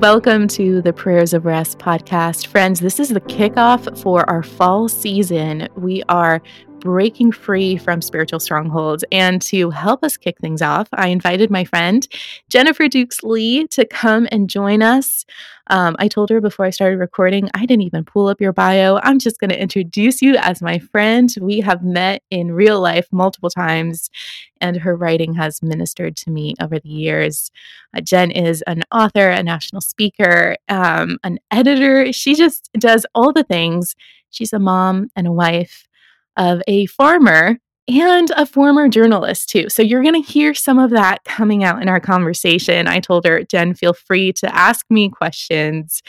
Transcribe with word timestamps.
Welcome 0.00 0.48
to 0.48 0.82
the 0.82 0.92
Prayers 0.92 1.32
of 1.32 1.44
Rest 1.44 1.78
podcast. 1.78 2.48
Friends, 2.48 2.80
this 2.80 2.98
is 2.98 3.10
the 3.10 3.20
kickoff 3.20 3.96
for 4.02 4.28
our 4.28 4.42
fall 4.42 4.88
season. 4.88 5.68
We 5.76 6.02
are 6.08 6.42
breaking 6.84 7.32
free 7.32 7.78
from 7.78 8.02
spiritual 8.02 8.38
strongholds. 8.38 9.04
And 9.10 9.40
to 9.42 9.70
help 9.70 10.04
us 10.04 10.18
kick 10.18 10.38
things 10.38 10.60
off, 10.60 10.86
I 10.92 11.08
invited 11.08 11.50
my 11.50 11.64
friend 11.64 12.06
Jennifer 12.50 12.88
Dukes 12.88 13.22
Lee 13.22 13.66
to 13.68 13.86
come 13.86 14.28
and 14.30 14.50
join 14.50 14.82
us. 14.82 15.24
Um, 15.68 15.96
I 15.98 16.08
told 16.08 16.28
her 16.28 16.42
before 16.42 16.66
I 16.66 16.70
started 16.70 16.98
recording, 16.98 17.48
I 17.54 17.64
didn't 17.64 17.84
even 17.84 18.04
pull 18.04 18.28
up 18.28 18.38
your 18.38 18.52
bio. 18.52 19.00
I'm 19.02 19.18
just 19.18 19.40
going 19.40 19.48
to 19.48 19.60
introduce 19.60 20.20
you 20.20 20.36
as 20.36 20.60
my 20.60 20.78
friend. 20.78 21.34
We 21.40 21.60
have 21.60 21.82
met 21.82 22.22
in 22.30 22.52
real 22.52 22.82
life 22.82 23.08
multiple 23.10 23.48
times, 23.48 24.10
and 24.60 24.76
her 24.76 24.94
writing 24.94 25.32
has 25.34 25.62
ministered 25.62 26.18
to 26.18 26.30
me 26.30 26.54
over 26.60 26.78
the 26.78 26.90
years. 26.90 27.50
Uh, 27.96 28.02
Jen 28.02 28.30
is 28.30 28.60
an 28.66 28.82
author, 28.92 29.30
a 29.30 29.42
national 29.42 29.80
speaker, 29.80 30.56
um, 30.68 31.16
an 31.24 31.38
editor. 31.50 32.12
She 32.12 32.34
just 32.34 32.68
does 32.78 33.06
all 33.14 33.32
the 33.32 33.44
things. 33.44 33.96
She's 34.28 34.52
a 34.52 34.58
mom 34.58 35.08
and 35.16 35.26
a 35.26 35.32
wife 35.32 35.88
of 36.36 36.62
a 36.66 36.86
farmer 36.86 37.58
and 37.86 38.30
a 38.30 38.46
former 38.46 38.88
journalist, 38.88 39.50
too. 39.50 39.68
So 39.68 39.82
you're 39.82 40.02
going 40.02 40.22
to 40.22 40.32
hear 40.32 40.54
some 40.54 40.78
of 40.78 40.90
that 40.90 41.22
coming 41.24 41.64
out 41.64 41.82
in 41.82 41.88
our 41.88 42.00
conversation. 42.00 42.88
I 42.88 42.98
told 42.98 43.26
her, 43.26 43.42
Jen, 43.42 43.74
feel 43.74 43.92
free 43.92 44.32
to 44.34 44.54
ask 44.54 44.86
me 44.88 45.10
questions 45.10 46.02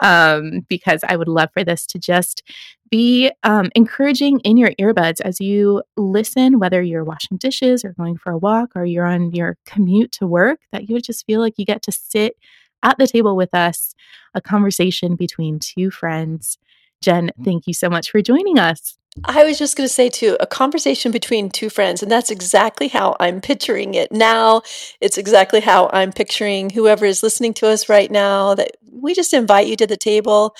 um, 0.00 0.66
because 0.68 1.04
I 1.06 1.14
would 1.14 1.28
love 1.28 1.50
for 1.52 1.62
this 1.62 1.86
to 1.86 2.00
just 2.00 2.42
be 2.90 3.30
um, 3.44 3.70
encouraging 3.76 4.40
in 4.40 4.56
your 4.56 4.72
earbuds 4.72 5.20
as 5.20 5.40
you 5.40 5.82
listen, 5.96 6.58
whether 6.58 6.82
you're 6.82 7.04
washing 7.04 7.36
dishes 7.36 7.84
or 7.84 7.92
going 7.92 8.16
for 8.16 8.32
a 8.32 8.38
walk 8.38 8.70
or 8.74 8.84
you're 8.84 9.06
on 9.06 9.30
your 9.32 9.56
commute 9.64 10.10
to 10.12 10.26
work, 10.26 10.58
that 10.72 10.88
you 10.88 10.94
would 10.94 11.04
just 11.04 11.24
feel 11.26 11.40
like 11.40 11.54
you 11.56 11.64
get 11.64 11.82
to 11.82 11.92
sit 11.92 12.36
at 12.82 12.98
the 12.98 13.06
table 13.06 13.36
with 13.36 13.54
us, 13.54 13.94
a 14.34 14.40
conversation 14.40 15.14
between 15.14 15.60
two 15.60 15.90
friends. 15.90 16.58
Jen, 17.00 17.30
thank 17.44 17.68
you 17.68 17.74
so 17.74 17.88
much 17.88 18.10
for 18.10 18.20
joining 18.20 18.58
us. 18.58 18.98
I 19.24 19.44
was 19.44 19.58
just 19.58 19.76
going 19.76 19.88
to 19.88 19.92
say, 19.92 20.08
too, 20.08 20.36
a 20.40 20.46
conversation 20.46 21.10
between 21.12 21.50
two 21.50 21.68
friends. 21.68 22.02
And 22.02 22.10
that's 22.10 22.30
exactly 22.30 22.88
how 22.88 23.16
I'm 23.20 23.40
picturing 23.40 23.94
it 23.94 24.12
now. 24.12 24.62
It's 25.00 25.18
exactly 25.18 25.60
how 25.60 25.90
I'm 25.92 26.12
picturing 26.12 26.70
whoever 26.70 27.04
is 27.04 27.22
listening 27.22 27.54
to 27.54 27.66
us 27.66 27.88
right 27.88 28.10
now. 28.10 28.54
That 28.54 28.76
we 28.90 29.14
just 29.14 29.34
invite 29.34 29.66
you 29.66 29.76
to 29.76 29.86
the 29.86 29.96
table. 29.96 30.54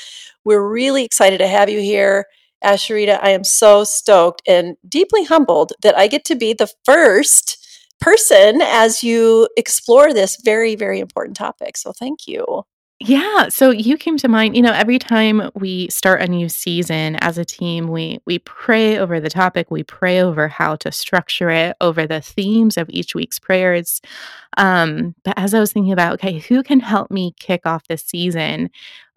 We're 0.45 0.67
really 0.67 1.05
excited 1.05 1.39
to 1.39 1.49
have 1.49 1.71
you 1.71 1.81
here. 1.81 2.27
Asheritah, 2.65 3.21
I 3.23 3.31
am 3.31 3.45
so 3.45 3.85
stoked 3.85 4.43
and 4.47 4.77
deeply 4.87 5.25
humbled 5.25 5.73
that 5.83 5.97
I 5.97 6.09
get 6.09 6.25
to 6.27 6.35
be 6.35 6.53
the 6.53 6.71
first 6.85 7.57
person 8.01 8.61
as 8.63 9.03
you 9.03 9.49
explore 9.57 10.13
this 10.13 10.37
very, 10.45 10.75
very 10.75 11.01
important 11.01 11.37
topic. 11.37 11.77
So 11.77 11.93
thank 11.93 12.27
you. 12.27 12.65
Yeah, 13.03 13.49
so 13.49 13.71
you 13.71 13.97
came 13.97 14.19
to 14.19 14.29
mind, 14.29 14.55
you 14.57 14.61
know, 14.61 14.73
every 14.73 14.99
time 14.99 15.51
we 15.55 15.89
start 15.89 16.21
a 16.21 16.27
new 16.27 16.51
season 16.51 17.17
as 17.17 17.39
a 17.39 17.47
team, 17.47 17.89
we 17.89 18.19
we 18.27 18.41
pray 18.41 18.99
over 18.99 19.19
the 19.21 19.31
topic, 19.31 19.71
we 19.71 19.83
pray 19.83 20.21
over 20.21 20.49
how 20.49 20.77
to 20.77 20.93
structure 20.93 21.49
it, 21.49 21.77
over 21.81 22.07
the 22.07 22.21
themes 22.21 22.77
of 22.77 22.91
each 22.91 23.15
week's 23.15 23.39
prayers. 23.39 24.03
Um, 24.59 25.15
but 25.25 25.35
as 25.39 25.55
I 25.55 25.61
was 25.61 25.73
thinking 25.73 25.93
about, 25.93 26.15
okay, 26.15 26.41
who 26.41 26.63
can 26.63 26.81
help 26.81 27.11
me 27.11 27.35
kick 27.39 27.63
off 27.67 27.89
this 27.89 28.03
season? 28.05 28.69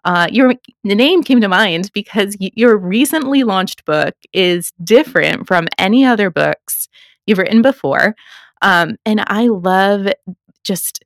Uh, 0.04 0.28
your 0.30 0.54
the 0.84 0.94
name 0.94 1.22
came 1.22 1.40
to 1.42 1.48
mind 1.48 1.90
because 1.94 2.36
y- 2.40 2.52
your 2.54 2.78
recently 2.78 3.44
launched 3.44 3.84
book 3.84 4.14
is 4.32 4.72
different 4.82 5.46
from 5.46 5.68
any 5.78 6.04
other 6.06 6.30
books 6.30 6.88
you've 7.26 7.38
written 7.38 7.60
before, 7.62 8.14
um, 8.62 8.96
and 9.04 9.22
I 9.26 9.48
love 9.48 10.08
just 10.64 11.04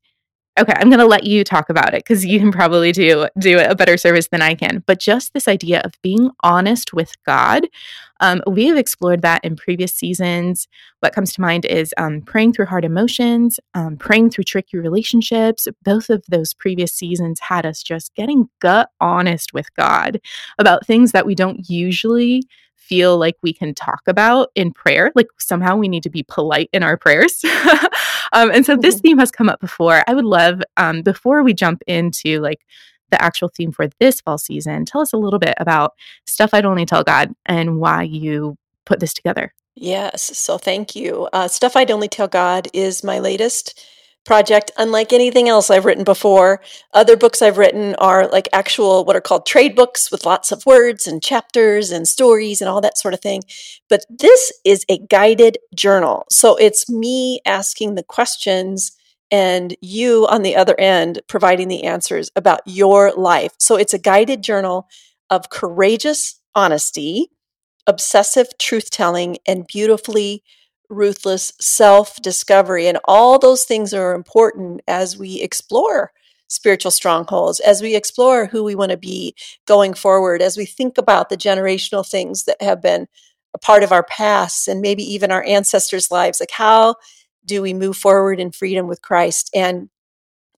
okay 0.58 0.74
i'm 0.76 0.88
going 0.88 0.98
to 0.98 1.06
let 1.06 1.24
you 1.24 1.44
talk 1.44 1.70
about 1.70 1.94
it 1.94 2.04
because 2.04 2.24
you 2.24 2.38
can 2.38 2.52
probably 2.52 2.92
do 2.92 3.28
do 3.38 3.58
a 3.58 3.74
better 3.74 3.96
service 3.96 4.28
than 4.28 4.42
i 4.42 4.54
can. 4.54 4.82
But 4.86 5.00
just 5.00 5.32
this 5.32 5.48
idea 5.48 5.80
of 5.84 5.94
being 6.02 6.30
honest 6.42 6.92
with 6.92 7.12
god 7.24 7.66
um, 8.20 8.42
we 8.48 8.66
have 8.66 8.76
explored 8.76 9.22
that 9.22 9.44
in 9.44 9.54
previous 9.54 9.94
seasons. 9.94 10.66
What 10.98 11.12
comes 11.12 11.32
to 11.34 11.40
mind 11.40 11.64
is 11.64 11.94
um, 11.98 12.20
praying 12.20 12.52
through 12.52 12.66
hard 12.66 12.84
emotions 12.84 13.60
um, 13.74 13.96
praying 13.96 14.30
through 14.30 14.44
tricky 14.44 14.78
relationships. 14.78 15.68
Both 15.84 16.10
of 16.10 16.24
those 16.28 16.54
previous 16.54 16.92
seasons 16.92 17.40
had 17.40 17.64
us 17.64 17.82
just 17.82 18.14
getting 18.14 18.48
gut 18.60 18.90
honest 19.00 19.52
with 19.52 19.72
god 19.74 20.20
about 20.58 20.86
things 20.86 21.12
that 21.12 21.26
we 21.26 21.34
don't 21.34 21.68
usually 21.70 22.42
feel 22.88 23.18
like 23.18 23.36
we 23.42 23.52
can 23.52 23.74
talk 23.74 24.02
about 24.06 24.50
in 24.54 24.72
prayer. 24.72 25.12
Like 25.14 25.28
somehow 25.38 25.76
we 25.76 25.88
need 25.88 26.02
to 26.04 26.10
be 26.10 26.24
polite 26.24 26.70
in 26.72 26.82
our 26.82 26.96
prayers. 26.96 27.44
um, 28.32 28.50
and 28.50 28.64
so 28.64 28.76
this 28.76 28.96
mm-hmm. 28.96 29.02
theme 29.02 29.18
has 29.18 29.30
come 29.30 29.48
up 29.48 29.60
before. 29.60 30.02
I 30.06 30.14
would 30.14 30.24
love, 30.24 30.62
um, 30.76 31.02
before 31.02 31.42
we 31.42 31.54
jump 31.54 31.82
into 31.86 32.40
like 32.40 32.60
the 33.10 33.22
actual 33.22 33.48
theme 33.48 33.72
for 33.72 33.88
this 34.00 34.20
fall 34.20 34.38
season, 34.38 34.84
tell 34.84 35.00
us 35.00 35.12
a 35.12 35.18
little 35.18 35.38
bit 35.38 35.54
about 35.58 35.92
Stuff 36.26 36.54
I'd 36.54 36.64
Only 36.64 36.86
Tell 36.86 37.04
God 37.04 37.32
and 37.46 37.78
why 37.78 38.02
you 38.02 38.56
put 38.86 39.00
this 39.00 39.12
together. 39.12 39.52
Yes. 39.74 40.36
So 40.36 40.58
thank 40.58 40.96
you. 40.96 41.28
Uh, 41.32 41.48
Stuff 41.48 41.76
I'd 41.76 41.90
Only 41.90 42.08
Tell 42.08 42.28
God 42.28 42.68
is 42.72 43.04
my 43.04 43.18
latest 43.18 43.80
project, 44.24 44.70
unlike 44.76 45.12
anything 45.12 45.48
else 45.48 45.70
I've 45.70 45.84
written 45.86 46.04
before. 46.04 46.60
Other 46.92 47.16
books 47.16 47.40
I've 47.40 47.56
written 47.56 47.94
are 47.96 48.28
like 48.28 48.48
actual, 48.52 49.04
what 49.04 49.16
are 49.16 49.22
called 49.22 49.46
trade 49.46 49.74
books 49.74 50.10
with 50.10 50.26
lots 50.26 50.52
of 50.52 50.66
words 50.66 51.06
and 51.06 51.22
chapters 51.22 51.90
and 51.90 52.06
stories 52.06 52.60
and 52.60 52.68
all 52.68 52.82
that 52.82 52.98
sort 52.98 53.14
of 53.14 53.20
thing. 53.20 53.42
But 53.88 54.04
this 54.10 54.52
is 54.64 54.84
a 54.88 54.98
guided 54.98 55.56
journal. 55.74 56.26
So 56.30 56.56
it's 56.56 56.90
me 56.90 57.40
asking 57.46 57.94
the 57.94 58.02
questions 58.02 58.92
and 59.30 59.76
you 59.80 60.26
on 60.28 60.42
the 60.42 60.56
other 60.56 60.78
end 60.78 61.20
providing 61.28 61.68
the 61.68 61.84
answers 61.84 62.30
about 62.36 62.60
your 62.66 63.12
life. 63.12 63.52
So 63.58 63.76
it's 63.76 63.94
a 63.94 63.98
guided 63.98 64.42
journal 64.42 64.88
of 65.30 65.50
courageous 65.50 66.40
honesty, 66.54 67.30
obsessive 67.86 68.48
truth 68.58 68.90
telling, 68.90 69.38
and 69.46 69.66
beautifully 69.66 70.42
ruthless 70.88 71.52
self 71.60 72.20
discovery. 72.22 72.86
And 72.86 72.98
all 73.04 73.38
those 73.38 73.64
things 73.64 73.92
are 73.94 74.14
important 74.14 74.80
as 74.88 75.18
we 75.18 75.40
explore 75.40 76.12
spiritual 76.48 76.90
strongholds, 76.90 77.60
as 77.60 77.82
we 77.82 77.94
explore 77.94 78.46
who 78.46 78.64
we 78.64 78.74
want 78.74 78.90
to 78.90 78.96
be 78.96 79.34
going 79.66 79.92
forward, 79.94 80.40
as 80.40 80.56
we 80.56 80.64
think 80.64 80.96
about 80.96 81.28
the 81.28 81.36
generational 81.36 82.08
things 82.08 82.44
that 82.44 82.60
have 82.62 82.80
been 82.80 83.06
a 83.54 83.58
part 83.58 83.82
of 83.82 83.92
our 83.92 84.02
past 84.04 84.68
and 84.68 84.80
maybe 84.80 85.02
even 85.02 85.30
our 85.30 85.44
ancestors' 85.44 86.10
lives. 86.10 86.40
Like, 86.40 86.50
how 86.50 86.96
do 87.44 87.62
we 87.62 87.74
move 87.74 87.96
forward 87.96 88.40
in 88.40 88.50
freedom 88.50 88.86
with 88.88 89.02
Christ? 89.02 89.50
And 89.54 89.88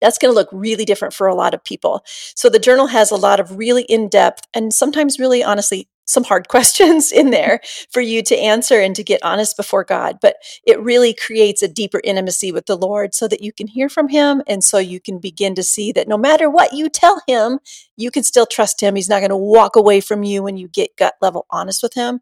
that's 0.00 0.18
going 0.18 0.32
to 0.32 0.38
look 0.38 0.48
really 0.52 0.84
different 0.84 1.14
for 1.14 1.26
a 1.26 1.34
lot 1.34 1.54
of 1.54 1.62
people. 1.64 2.02
So 2.34 2.48
the 2.48 2.58
journal 2.58 2.86
has 2.86 3.10
a 3.10 3.16
lot 3.16 3.38
of 3.38 3.56
really 3.58 3.82
in 3.82 4.08
depth 4.08 4.46
and 4.54 4.72
sometimes 4.72 5.18
really 5.18 5.42
honestly 5.44 5.88
some 6.10 6.24
hard 6.24 6.48
questions 6.48 7.12
in 7.12 7.30
there 7.30 7.60
for 7.90 8.00
you 8.00 8.22
to 8.22 8.36
answer 8.36 8.80
and 8.80 8.94
to 8.96 9.04
get 9.04 9.22
honest 9.22 9.56
before 9.56 9.84
God. 9.84 10.18
But 10.20 10.36
it 10.66 10.80
really 10.80 11.14
creates 11.14 11.62
a 11.62 11.68
deeper 11.68 12.00
intimacy 12.04 12.52
with 12.52 12.66
the 12.66 12.76
Lord 12.76 13.14
so 13.14 13.28
that 13.28 13.42
you 13.42 13.52
can 13.52 13.66
hear 13.66 13.88
from 13.88 14.08
Him 14.08 14.42
and 14.46 14.62
so 14.62 14.78
you 14.78 15.00
can 15.00 15.18
begin 15.18 15.54
to 15.54 15.62
see 15.62 15.92
that 15.92 16.08
no 16.08 16.18
matter 16.18 16.50
what 16.50 16.72
you 16.72 16.88
tell 16.88 17.22
Him, 17.26 17.60
you 17.96 18.10
can 18.10 18.22
still 18.22 18.46
trust 18.46 18.80
Him. 18.80 18.94
He's 18.96 19.08
not 19.08 19.20
going 19.20 19.30
to 19.30 19.36
walk 19.36 19.76
away 19.76 20.00
from 20.00 20.22
you 20.22 20.42
when 20.42 20.56
you 20.56 20.68
get 20.68 20.96
gut 20.96 21.14
level 21.20 21.46
honest 21.50 21.82
with 21.82 21.94
Him. 21.94 22.20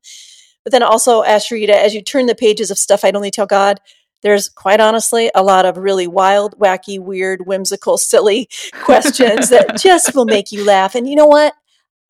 But 0.65 0.73
then 0.73 0.83
also, 0.83 1.23
Asheritah, 1.23 1.71
as 1.71 1.95
you 1.95 2.03
turn 2.03 2.27
the 2.27 2.35
pages 2.35 2.71
of 2.71 2.79
stuff 2.79 3.05
I'd 3.05 3.17
only 3.17 3.31
tell 3.31 3.47
God, 3.47 3.81
there's 4.23 4.49
quite 4.49 4.81
honestly 4.81 5.31
a 5.35 5.43
lot 5.43 5.65
of 5.65 5.79
really 5.79 6.07
wild, 6.07 6.59
wacky, 6.59 6.99
weird, 6.99 7.47
whimsical, 7.47 7.97
silly 7.99 8.49
questions 8.83 9.49
that 9.51 9.79
just 9.81 10.15
will 10.15 10.25
make 10.25 10.51
you 10.53 10.65
laugh. 10.65 10.95
And 10.95 11.09
you 11.09 11.17
know 11.17 11.27
what? 11.27 11.55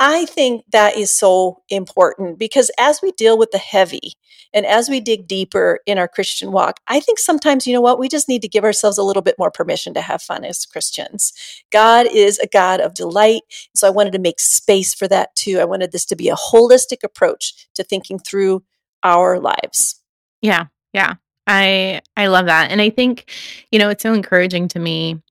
I 0.00 0.26
think 0.26 0.64
that 0.70 0.96
is 0.96 1.12
so 1.12 1.62
important 1.68 2.38
because 2.38 2.70
as 2.78 3.00
we 3.02 3.10
deal 3.12 3.36
with 3.36 3.50
the 3.50 3.58
heavy 3.58 4.12
and 4.54 4.64
as 4.64 4.88
we 4.88 5.00
dig 5.00 5.26
deeper 5.26 5.80
in 5.86 5.98
our 5.98 6.06
Christian 6.06 6.52
walk, 6.52 6.78
I 6.86 7.00
think 7.00 7.18
sometimes, 7.18 7.66
you 7.66 7.72
know 7.74 7.80
what, 7.80 7.98
we 7.98 8.08
just 8.08 8.28
need 8.28 8.42
to 8.42 8.48
give 8.48 8.62
ourselves 8.64 8.96
a 8.96 9.02
little 9.02 9.22
bit 9.22 9.34
more 9.38 9.50
permission 9.50 9.94
to 9.94 10.00
have 10.00 10.22
fun 10.22 10.44
as 10.44 10.66
Christians. 10.66 11.32
God 11.70 12.06
is 12.06 12.38
a 12.38 12.46
God 12.46 12.80
of 12.80 12.94
delight. 12.94 13.42
So 13.74 13.88
I 13.88 13.90
wanted 13.90 14.12
to 14.12 14.20
make 14.20 14.38
space 14.38 14.94
for 14.94 15.08
that 15.08 15.34
too. 15.34 15.58
I 15.58 15.64
wanted 15.64 15.90
this 15.90 16.06
to 16.06 16.16
be 16.16 16.28
a 16.28 16.36
holistic 16.36 17.02
approach 17.02 17.68
to 17.74 17.82
thinking 17.82 18.20
through 18.20 18.62
our 19.02 19.40
lives. 19.40 20.00
Yeah. 20.42 20.66
Yeah. 20.92 21.14
I 21.48 22.02
I 22.16 22.26
love 22.28 22.46
that. 22.46 22.70
And 22.70 22.80
I 22.80 22.90
think, 22.90 23.30
you 23.72 23.78
know, 23.78 23.88
it's 23.88 24.02
so 24.02 24.12
encouraging 24.12 24.68
to 24.68 24.78
me 24.78 25.22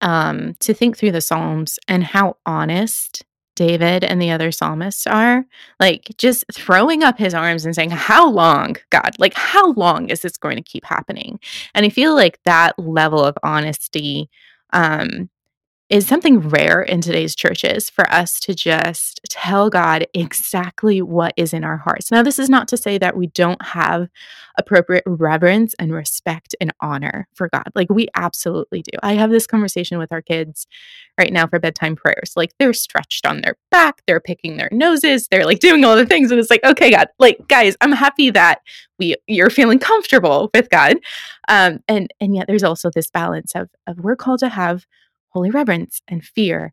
um 0.00 0.54
to 0.60 0.74
think 0.74 0.96
through 0.96 1.12
the 1.12 1.20
Psalms 1.20 1.78
and 1.86 2.02
how 2.02 2.36
honest 2.44 3.24
David 3.56 4.04
and 4.04 4.22
the 4.22 4.30
other 4.30 4.52
psalmists 4.52 5.06
are, 5.06 5.44
like 5.80 6.14
just 6.18 6.44
throwing 6.52 7.02
up 7.02 7.18
his 7.18 7.34
arms 7.34 7.64
and 7.66 7.74
saying, 7.74 7.90
How 7.90 8.30
long, 8.30 8.76
God? 8.90 9.10
Like, 9.18 9.34
how 9.34 9.72
long 9.72 10.08
is 10.10 10.20
this 10.20 10.36
going 10.36 10.56
to 10.56 10.62
keep 10.62 10.84
happening? 10.84 11.40
And 11.74 11.84
I 11.84 11.88
feel 11.88 12.14
like 12.14 12.38
that 12.44 12.78
level 12.78 13.24
of 13.24 13.36
honesty 13.42 14.30
um, 14.72 15.28
is 15.88 16.06
something 16.06 16.40
rare 16.40 16.82
in 16.82 17.00
today's 17.00 17.36
churches 17.36 17.88
for 17.88 18.10
us 18.10 18.40
to 18.40 18.54
just 18.54 19.20
tell 19.30 19.70
God 19.70 20.04
exactly 20.14 21.00
what 21.00 21.32
is 21.36 21.52
in 21.52 21.62
our 21.62 21.76
hearts. 21.76 22.10
Now, 22.10 22.24
this 22.24 22.40
is 22.40 22.50
not 22.50 22.66
to 22.68 22.76
say 22.76 22.98
that 22.98 23.16
we 23.16 23.28
don't 23.28 23.64
have 23.64 24.08
appropriate 24.58 25.04
reverence 25.06 25.74
and 25.78 25.92
respect 25.92 26.56
and 26.60 26.72
honor 26.80 27.28
for 27.34 27.48
God. 27.48 27.70
Like, 27.76 27.88
we 27.88 28.08
absolutely 28.16 28.82
do. 28.82 28.98
I 29.02 29.12
have 29.14 29.30
this 29.30 29.46
conversation 29.46 29.98
with 29.98 30.10
our 30.10 30.22
kids 30.22 30.66
right 31.18 31.32
now 31.32 31.46
for 31.46 31.60
bedtime 31.60 31.94
prayers. 31.94 32.32
Like, 32.34 32.50
they're 32.58 32.72
stretched 32.72 33.24
on 33.24 33.42
their 33.42 33.56
back, 33.70 34.02
they're 34.08 34.18
picking 34.18 34.56
their 34.56 34.70
noses, 34.72 35.28
they're 35.28 35.46
like 35.46 35.60
doing 35.60 35.84
all 35.84 35.94
the 35.94 36.06
things. 36.06 36.32
And 36.32 36.40
it's 36.40 36.50
like, 36.50 36.64
okay, 36.64 36.90
God, 36.90 37.06
like, 37.20 37.46
guys, 37.46 37.76
I'm 37.80 37.92
happy 37.92 38.30
that 38.30 38.60
we 38.98 39.14
you're 39.28 39.50
feeling 39.50 39.78
comfortable 39.78 40.50
with 40.52 40.68
God. 40.70 40.96
Um, 41.48 41.80
and 41.86 42.12
and 42.20 42.34
yet 42.34 42.46
there's 42.48 42.64
also 42.64 42.90
this 42.90 43.10
balance 43.10 43.52
of 43.54 43.68
of 43.86 44.00
we're 44.00 44.16
called 44.16 44.40
to 44.40 44.48
have 44.48 44.84
holy 45.36 45.50
reverence 45.50 46.00
and 46.08 46.24
fear. 46.24 46.72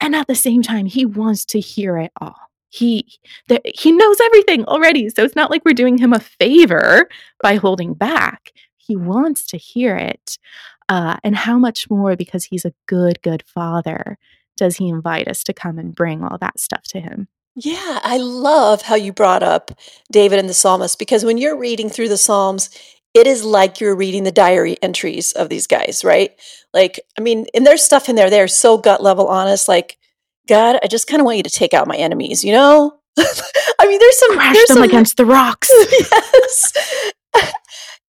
And 0.00 0.16
at 0.16 0.26
the 0.26 0.34
same 0.34 0.62
time, 0.62 0.86
he 0.86 1.06
wants 1.06 1.44
to 1.46 1.60
hear 1.60 1.96
it 1.96 2.10
all. 2.20 2.36
He 2.70 3.06
he 3.74 3.92
knows 3.92 4.16
everything 4.20 4.64
already. 4.64 5.08
So 5.10 5.22
it's 5.24 5.36
not 5.36 5.50
like 5.50 5.64
we're 5.64 5.72
doing 5.72 5.98
him 5.98 6.12
a 6.12 6.20
favor 6.20 7.08
by 7.40 7.54
holding 7.54 7.94
back. 7.94 8.52
He 8.76 8.96
wants 8.96 9.46
to 9.46 9.56
hear 9.56 9.96
it. 9.96 10.38
Uh, 10.88 11.18
and 11.22 11.36
how 11.36 11.56
much 11.56 11.88
more 11.88 12.16
because 12.16 12.44
he's 12.44 12.64
a 12.64 12.74
good, 12.86 13.22
good 13.22 13.44
father 13.46 14.18
does 14.56 14.76
he 14.76 14.88
invite 14.88 15.28
us 15.28 15.44
to 15.44 15.52
come 15.52 15.78
and 15.78 15.94
bring 15.94 16.24
all 16.24 16.36
that 16.38 16.58
stuff 16.58 16.82
to 16.88 17.00
him? 17.00 17.28
Yeah, 17.54 18.00
I 18.02 18.16
love 18.18 18.82
how 18.82 18.96
you 18.96 19.12
brought 19.12 19.42
up 19.42 19.70
David 20.10 20.38
and 20.38 20.48
the 20.48 20.54
psalmist 20.54 20.98
because 20.98 21.24
when 21.24 21.38
you're 21.38 21.58
reading 21.58 21.90
through 21.90 22.08
the 22.08 22.16
Psalms, 22.16 22.70
it 23.14 23.26
is 23.26 23.44
like 23.44 23.80
you're 23.80 23.96
reading 23.96 24.24
the 24.24 24.32
diary 24.32 24.76
entries 24.82 25.32
of 25.32 25.48
these 25.48 25.66
guys, 25.66 26.04
right? 26.04 26.32
Like, 26.72 27.00
I 27.18 27.22
mean, 27.22 27.46
and 27.54 27.66
there's 27.66 27.82
stuff 27.82 28.08
in 28.08 28.16
there, 28.16 28.30
they're 28.30 28.48
so 28.48 28.78
gut 28.78 29.02
level 29.02 29.26
honest, 29.26 29.68
like, 29.68 29.96
God, 30.48 30.78
I 30.82 30.86
just 30.86 31.06
kind 31.06 31.20
of 31.20 31.24
want 31.24 31.36
you 31.38 31.42
to 31.42 31.50
take 31.50 31.74
out 31.74 31.88
my 31.88 31.96
enemies, 31.96 32.44
you 32.44 32.52
know? 32.52 32.94
I 33.18 33.86
mean, 33.86 33.98
there's 33.98 34.18
some 34.18 34.34
crash 34.34 34.54
there's 34.54 34.68
them 34.68 34.76
some, 34.76 34.84
against 34.84 35.16
the 35.16 35.26
rocks. 35.26 35.70
yes. 35.90 37.12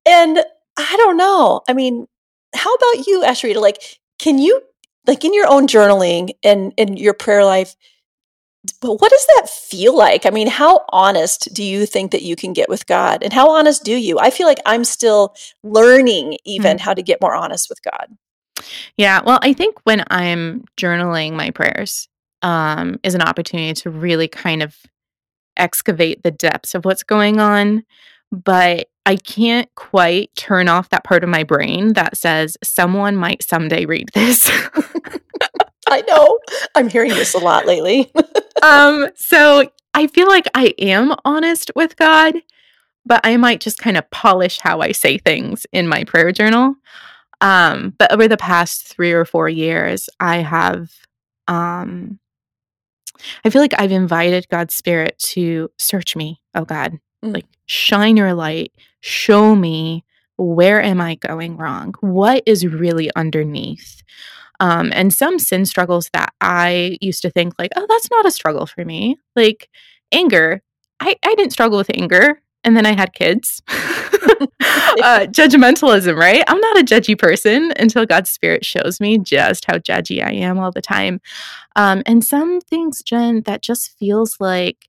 and 0.05 0.43
I 0.77 0.95
don't 0.97 1.17
know. 1.17 1.61
I 1.67 1.73
mean, 1.73 2.07
how 2.55 2.73
about 2.73 3.07
you, 3.07 3.23
Asheritah? 3.25 3.61
Like, 3.61 3.99
can 4.19 4.37
you 4.37 4.61
like 5.07 5.25
in 5.25 5.33
your 5.33 5.47
own 5.47 5.67
journaling 5.67 6.31
and 6.43 6.73
in 6.77 6.97
your 6.97 7.13
prayer 7.13 7.43
life, 7.43 7.75
but 8.79 9.01
what 9.01 9.09
does 9.09 9.25
that 9.35 9.49
feel 9.49 9.95
like? 9.95 10.25
I 10.25 10.29
mean, 10.29 10.47
how 10.47 10.85
honest 10.89 11.53
do 11.53 11.63
you 11.63 11.85
think 11.85 12.11
that 12.11 12.21
you 12.21 12.35
can 12.35 12.53
get 12.53 12.69
with 12.69 12.85
God? 12.85 13.23
And 13.23 13.33
how 13.33 13.49
honest 13.49 13.83
do 13.83 13.95
you? 13.95 14.19
I 14.19 14.29
feel 14.29 14.47
like 14.47 14.59
I'm 14.65 14.83
still 14.83 15.35
learning 15.63 16.37
even 16.45 16.77
mm-hmm. 16.77 16.83
how 16.83 16.93
to 16.93 17.01
get 17.01 17.21
more 17.21 17.33
honest 17.33 17.69
with 17.69 17.81
God. 17.81 18.07
Yeah. 18.97 19.21
Well, 19.25 19.39
I 19.41 19.53
think 19.53 19.77
when 19.83 20.03
I'm 20.11 20.65
journaling 20.77 21.33
my 21.33 21.49
prayers 21.49 22.07
um, 22.43 22.99
is 23.03 23.15
an 23.15 23.21
opportunity 23.21 23.73
to 23.81 23.89
really 23.89 24.27
kind 24.27 24.61
of 24.61 24.77
excavate 25.57 26.23
the 26.23 26.31
depths 26.31 26.75
of 26.75 26.85
what's 26.85 27.03
going 27.03 27.39
on. 27.39 27.83
But 28.31 28.87
I 29.05 29.15
can't 29.15 29.69
quite 29.75 30.33
turn 30.35 30.69
off 30.69 30.89
that 30.89 31.03
part 31.03 31.23
of 31.23 31.29
my 31.29 31.43
brain 31.43 31.93
that 31.93 32.15
says 32.15 32.57
someone 32.63 33.15
might 33.15 33.43
someday 33.43 33.85
read 33.85 34.09
this. 34.13 34.49
I 35.87 36.01
know. 36.01 36.39
I'm 36.75 36.87
hearing 36.87 37.09
this 37.09 37.33
a 37.33 37.39
lot 37.39 37.65
lately. 37.65 38.11
um, 38.61 39.07
so 39.15 39.69
I 39.93 40.07
feel 40.07 40.27
like 40.27 40.47
I 40.53 40.73
am 40.79 41.15
honest 41.25 41.71
with 41.75 41.95
God, 41.97 42.35
but 43.05 43.21
I 43.23 43.37
might 43.37 43.61
just 43.61 43.79
kind 43.79 43.97
of 43.97 44.09
polish 44.11 44.59
how 44.59 44.79
I 44.81 44.91
say 44.91 45.17
things 45.17 45.65
in 45.71 45.87
my 45.87 46.03
prayer 46.03 46.31
journal. 46.31 46.75
Um, 47.41 47.95
but 47.97 48.11
over 48.11 48.27
the 48.27 48.37
past 48.37 48.87
three 48.87 49.11
or 49.11 49.25
four 49.25 49.49
years, 49.49 50.09
I 50.19 50.37
have 50.37 50.91
um 51.47 52.19
I 53.43 53.49
feel 53.49 53.61
like 53.61 53.79
I've 53.79 53.91
invited 53.91 54.47
God's 54.49 54.73
spirit 54.73 55.17
to 55.19 55.69
search 55.77 56.15
me, 56.15 56.41
oh 56.55 56.65
God. 56.65 56.99
Mm. 57.23 57.33
Like 57.33 57.45
shine 57.65 58.17
your 58.17 58.33
light, 58.33 58.73
show 59.01 59.55
me 59.55 60.03
where 60.37 60.81
am 60.81 60.99
I 60.99 61.15
going 61.15 61.57
wrong? 61.57 61.93
What 62.01 62.43
is 62.45 62.65
really 62.65 63.11
underneath? 63.15 64.01
Um, 64.61 64.91
and 64.93 65.13
some 65.13 65.39
sin 65.39 65.65
struggles 65.65 66.09
that 66.13 66.33
I 66.39 66.97
used 67.01 67.23
to 67.23 67.29
think 67.29 67.55
like, 67.59 67.71
oh, 67.75 67.85
that's 67.89 68.09
not 68.09 68.25
a 68.25 68.31
struggle 68.31 68.65
for 68.65 68.85
me. 68.85 69.17
Like 69.35 69.67
anger, 70.13 70.61
I, 71.01 71.15
I 71.25 71.35
didn't 71.35 71.51
struggle 71.51 71.77
with 71.77 71.91
anger. 71.93 72.41
And 72.63 72.77
then 72.77 72.85
I 72.85 72.93
had 72.93 73.13
kids. 73.13 73.61
uh, 74.61 75.25
judgmentalism, 75.29 76.15
right? 76.15 76.43
I'm 76.47 76.59
not 76.59 76.79
a 76.79 76.83
judgy 76.83 77.17
person 77.17 77.73
until 77.77 78.05
God's 78.05 78.29
Spirit 78.29 78.65
shows 78.65 78.99
me 78.99 79.17
just 79.17 79.65
how 79.65 79.77
judgy 79.77 80.25
I 80.25 80.31
am 80.31 80.59
all 80.59 80.71
the 80.71 80.81
time. 80.81 81.21
Um, 81.75 82.03
and 82.05 82.23
some 82.23 82.61
things, 82.61 83.01
Jen, 83.03 83.41
that 83.45 83.61
just 83.61 83.97
feels 83.97 84.37
like 84.39 84.87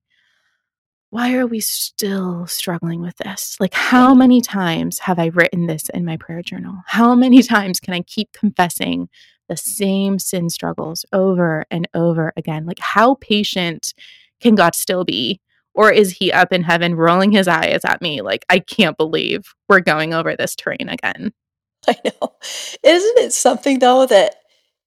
why 1.11 1.35
are 1.35 1.47
we 1.47 1.61
still 1.61 2.47
struggling 2.47 3.03
with 3.03 3.17
this? 3.19 3.59
Like, 3.61 3.75
how 3.75 4.15
many 4.15 4.41
times 4.41 5.01
have 5.01 5.19
I 5.19 5.27
written 5.27 5.67
this 5.67 5.91
in 5.91 6.07
my 6.07 6.17
prayer 6.17 6.41
journal? 6.41 6.77
How 6.87 7.15
many 7.15 7.43
times 7.43 7.81
can 7.81 7.93
I 7.93 8.01
keep 8.01 8.33
confessing 8.33 9.11
the 9.53 9.57
same 9.59 10.19
sin 10.19 10.49
struggles 10.49 11.05
over 11.13 11.67
and 11.71 11.87
over 11.93 12.33
again? 12.39 12.65
Like, 12.65 12.79
how 12.79 13.17
patient 13.17 13.93
can 14.41 14.55
God 14.55 14.75
still 14.75 15.05
be? 15.05 15.41
Or 15.75 15.93
is 15.93 16.13
he 16.13 16.33
up 16.33 16.53
in 16.53 16.63
heaven 16.63 16.95
rolling 16.95 17.33
his 17.33 17.49
eyes 17.49 17.81
at 17.85 18.01
me 18.01 18.23
like, 18.23 18.47
I 18.49 18.61
can't 18.61 18.97
believe 18.97 19.43
we're 19.69 19.81
going 19.81 20.15
over 20.15 20.35
this 20.35 20.57
terrain 20.57 20.89
again? 20.89 21.33
I 21.89 21.97
know. 22.05 22.33
Isn't 22.83 23.19
it 23.19 23.35
something, 23.35 23.79
though, 23.79 24.07
that, 24.07 24.37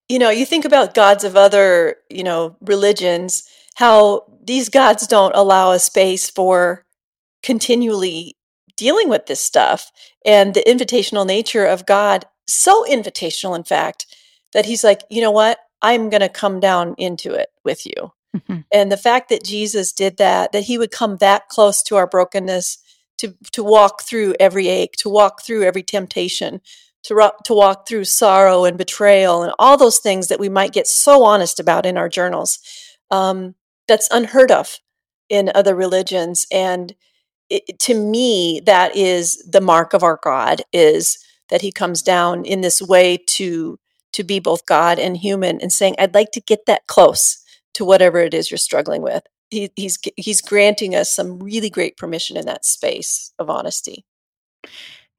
you 0.09 0.17
know, 0.17 0.31
you 0.31 0.45
think 0.45 0.65
about 0.65 0.95
gods 0.95 1.23
of 1.23 1.35
other, 1.35 1.97
you 2.09 2.23
know, 2.23 2.57
religions, 2.61 3.47
how 3.75 4.23
these 4.43 4.69
gods 4.69 5.05
don't 5.05 5.35
allow 5.35 5.71
a 5.71 5.79
space 5.79 6.29
for 6.29 6.85
continually 7.43 8.35
dealing 8.77 9.09
with 9.09 9.27
this 9.27 9.41
stuff 9.41 9.91
and 10.25 10.53
the 10.53 10.63
invitational 10.67 11.25
nature 11.25 11.65
of 11.65 11.85
God, 11.85 12.25
so 12.47 12.83
invitational, 12.89 13.55
in 13.55 13.63
fact, 13.63 14.05
that 14.55 14.65
he's 14.65 14.85
like, 14.85 15.01
you 15.09 15.21
know 15.21 15.31
what? 15.31 15.59
I'm 15.81 16.09
going 16.09 16.21
to 16.21 16.29
come 16.29 16.61
down 16.61 16.95
into 16.97 17.33
it 17.33 17.49
with 17.65 17.85
you. 17.85 18.13
Mm-hmm. 18.35 18.59
And 18.71 18.89
the 18.89 18.97
fact 18.97 19.27
that 19.29 19.43
Jesus 19.43 19.91
did 19.91 20.15
that, 20.17 20.53
that 20.53 20.63
he 20.63 20.77
would 20.77 20.91
come 20.91 21.17
that 21.17 21.49
close 21.49 21.83
to 21.83 21.97
our 21.97 22.07
brokenness, 22.07 22.77
to, 23.17 23.35
to 23.51 23.63
walk 23.63 24.03
through 24.03 24.33
every 24.39 24.69
ache, 24.69 24.93
to 24.99 25.09
walk 25.09 25.41
through 25.41 25.63
every 25.63 25.83
temptation, 25.83 26.61
to, 27.03 27.15
ro- 27.15 27.31
to 27.43 27.53
walk 27.53 27.85
through 27.85 28.05
sorrow 28.05 28.63
and 28.63 28.77
betrayal 28.77 29.43
and 29.43 29.53
all 29.59 29.75
those 29.75 29.99
things 29.99 30.29
that 30.29 30.39
we 30.39 30.49
might 30.49 30.71
get 30.71 30.87
so 30.87 31.23
honest 31.23 31.59
about 31.59 31.85
in 31.85 31.97
our 31.97 32.09
journals. 32.09 32.59
Um, 33.11 33.55
that's 33.89 34.07
unheard 34.09 34.51
of 34.51 34.79
in 35.27 35.51
other 35.53 35.75
religions 35.75 36.47
and 36.51 36.95
it, 37.49 37.77
to 37.79 37.93
me 37.93 38.61
that 38.65 38.95
is 38.95 39.37
the 39.49 39.61
mark 39.61 39.93
of 39.93 40.03
our 40.03 40.19
god 40.23 40.61
is 40.71 41.19
that 41.49 41.61
he 41.61 41.71
comes 41.71 42.01
down 42.01 42.45
in 42.45 42.61
this 42.61 42.81
way 42.81 43.17
to 43.17 43.79
to 44.15 44.23
be 44.23 44.39
both 44.39 44.65
god 44.65 44.97
and 44.97 45.17
human 45.17 45.59
and 45.61 45.71
saying 45.71 45.95
i'd 45.99 46.13
like 46.13 46.31
to 46.31 46.41
get 46.41 46.65
that 46.65 46.87
close 46.87 47.43
to 47.73 47.83
whatever 47.83 48.19
it 48.19 48.33
is 48.33 48.49
you're 48.49 48.57
struggling 48.57 49.01
with 49.01 49.23
he, 49.49 49.69
he's 49.75 49.99
he's 50.15 50.41
granting 50.41 50.95
us 50.95 51.13
some 51.13 51.39
really 51.39 51.69
great 51.69 51.97
permission 51.97 52.37
in 52.37 52.45
that 52.45 52.65
space 52.65 53.33
of 53.37 53.49
honesty 53.49 54.05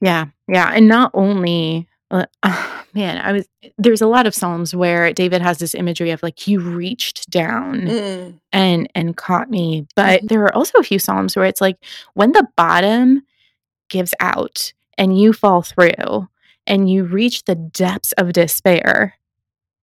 yeah 0.01 0.27
yeah 0.49 0.73
and 0.75 0.89
not 0.89 1.11
only 1.15 1.87
uh, 2.11 2.27
man, 2.95 3.19
I 3.19 3.33
was 3.33 3.47
there's 3.79 4.01
a 4.01 4.07
lot 4.07 4.27
of 4.27 4.35
psalms 4.35 4.75
where 4.75 5.13
David 5.13 5.43
has 5.43 5.59
this 5.59 5.75
imagery 5.75 6.11
of 6.11 6.23
like 6.23 6.47
you 6.47 6.61
reached 6.61 7.29
down 7.31 7.83
mm. 7.83 8.41
and 8.53 8.89
and 8.95 9.17
caught 9.17 9.51
me, 9.51 9.87
but 9.97 10.19
mm-hmm. 10.21 10.27
there 10.29 10.43
are 10.45 10.55
also 10.55 10.79
a 10.79 10.85
few 10.85 10.99
psalms 10.99 11.37
where 11.37 11.47
it's 11.47 11.61
like 11.61 11.77
when 12.15 12.33
the 12.33 12.47
bottom 12.57 13.23
gives 13.89 14.15
out 14.21 14.73
and 14.99 15.19
you 15.19 15.33
fall 15.33 15.63
through 15.63 16.29
and 16.67 16.91
you 16.91 17.05
reach 17.05 17.45
the 17.45 17.55
depths 17.55 18.13
of 18.13 18.33
despair, 18.33 19.15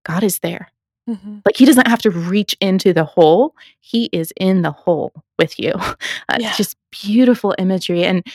God 0.06 0.24
is 0.24 0.40
there. 0.40 0.70
Mm-hmm. 1.10 1.40
Like 1.46 1.58
he 1.58 1.66
doesn't 1.66 1.88
have 1.88 2.02
to 2.04 2.10
reach 2.12 2.56
into 2.62 2.94
the 2.94 3.04
hole; 3.04 3.56
he 3.80 4.06
is 4.14 4.34
in 4.38 4.62
the 4.62 4.72
hole 4.72 5.12
with 5.38 5.60
you. 5.60 5.74
Uh, 6.30 6.38
yeah. 6.40 6.54
Just 6.56 6.78
beautiful 6.90 7.54
imagery, 7.60 8.06
and 8.06 8.26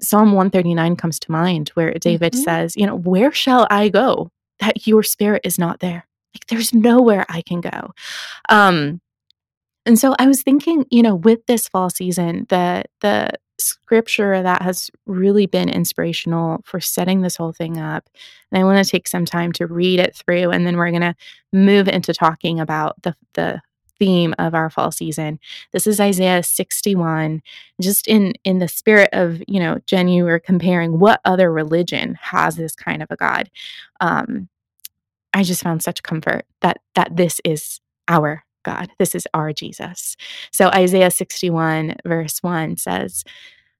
Psalm 0.00 0.32
139 0.32 0.96
comes 0.96 1.18
to 1.20 1.32
mind 1.32 1.70
where 1.70 1.92
David 1.94 2.32
mm-hmm. 2.32 2.42
says, 2.42 2.76
You 2.76 2.86
know, 2.86 2.96
where 2.96 3.32
shall 3.32 3.66
I 3.70 3.88
go 3.88 4.30
that 4.60 4.86
your 4.86 5.02
spirit 5.02 5.42
is 5.44 5.58
not 5.58 5.80
there? 5.80 6.06
Like, 6.34 6.46
there's 6.48 6.74
nowhere 6.74 7.26
I 7.28 7.42
can 7.42 7.60
go. 7.60 7.92
Um, 8.48 9.00
and 9.86 9.98
so 9.98 10.14
I 10.18 10.26
was 10.26 10.42
thinking, 10.42 10.86
you 10.90 11.02
know, 11.02 11.14
with 11.14 11.46
this 11.46 11.68
fall 11.68 11.90
season, 11.90 12.46
the 12.48 12.84
the 13.00 13.30
scripture 13.58 14.42
that 14.42 14.62
has 14.62 14.90
really 15.06 15.46
been 15.46 15.68
inspirational 15.68 16.60
for 16.64 16.80
setting 16.80 17.20
this 17.20 17.36
whole 17.36 17.52
thing 17.52 17.78
up. 17.78 18.08
And 18.50 18.60
I 18.60 18.64
want 18.64 18.84
to 18.84 18.90
take 18.90 19.06
some 19.08 19.24
time 19.24 19.52
to 19.52 19.66
read 19.66 20.00
it 20.00 20.14
through 20.14 20.50
and 20.50 20.66
then 20.66 20.76
we're 20.76 20.90
going 20.90 21.02
to 21.02 21.16
move 21.52 21.88
into 21.88 22.12
talking 22.12 22.60
about 22.60 23.00
the 23.02 23.14
the 23.34 23.60
theme 23.98 24.34
of 24.38 24.54
our 24.54 24.70
fall 24.70 24.90
season. 24.90 25.38
This 25.72 25.86
is 25.86 26.00
Isaiah 26.00 26.42
61. 26.42 27.42
Just 27.80 28.08
in 28.08 28.34
in 28.44 28.58
the 28.58 28.68
spirit 28.68 29.10
of, 29.12 29.42
you 29.46 29.60
know, 29.60 29.78
Jen, 29.86 30.08
you 30.08 30.24
were 30.24 30.38
comparing 30.38 30.98
what 30.98 31.20
other 31.24 31.52
religion 31.52 32.16
has 32.20 32.56
this 32.56 32.74
kind 32.74 33.02
of 33.02 33.10
a 33.10 33.16
God. 33.16 33.50
Um, 34.00 34.48
I 35.32 35.42
just 35.42 35.62
found 35.62 35.82
such 35.82 36.02
comfort 36.02 36.44
that 36.60 36.78
that 36.94 37.16
this 37.16 37.40
is 37.44 37.80
our 38.08 38.44
God. 38.64 38.90
This 38.98 39.14
is 39.14 39.28
our 39.32 39.52
Jesus. 39.52 40.16
So 40.52 40.68
Isaiah 40.70 41.10
61 41.10 41.96
verse 42.04 42.42
1 42.42 42.76
says, 42.76 43.24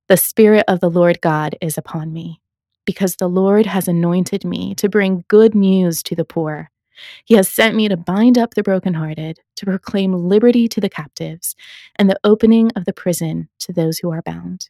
"The 0.09 0.17
spirit 0.17 0.65
of 0.69 0.81
the 0.81 0.91
Lord 0.91 1.21
God 1.21 1.57
is 1.61 1.77
upon 1.77 2.13
me, 2.13 2.41
because 2.85 3.17
the 3.17 3.29
Lord 3.29 3.67
has 3.67 3.89
anointed 3.89 4.45
me 4.45 4.75
to 4.77 4.89
bring 4.89 5.25
good 5.29 5.55
news 5.55 6.03
to 6.05 6.15
the 6.15 6.25
poor. 6.25 6.71
He 7.25 7.35
has 7.35 7.49
sent 7.49 7.75
me 7.75 7.89
to 7.89 7.97
bind 7.97 8.39
up 8.39 8.55
the 8.55 8.63
brokenhearted, 8.63 9.41
to 9.57 9.67
proclaim 9.67 10.13
liberty 10.13 10.69
to 10.69 10.81
the 10.81 10.89
captives, 10.89 11.57
and 11.97 12.09
the 12.09 12.21
opening 12.23 12.71
of 12.77 12.85
the 12.85 12.93
prison 12.93 13.49
to 13.59 13.73
those 13.73 13.99
who 13.99 14.13
are 14.13 14.23
bound." 14.23 14.69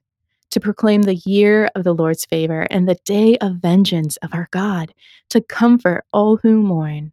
to 0.50 0.60
proclaim 0.60 1.02
the 1.02 1.16
year 1.16 1.68
of 1.74 1.82
the 1.82 1.92
Lord's 1.92 2.24
favor 2.26 2.68
and 2.70 2.88
the 2.88 2.98
day 3.04 3.36
of 3.38 3.56
vengeance 3.56 4.16
of 4.18 4.32
our 4.32 4.46
God, 4.52 4.94
to 5.30 5.40
comfort 5.40 6.04
all 6.12 6.36
who 6.36 6.62
mourn, 6.62 7.12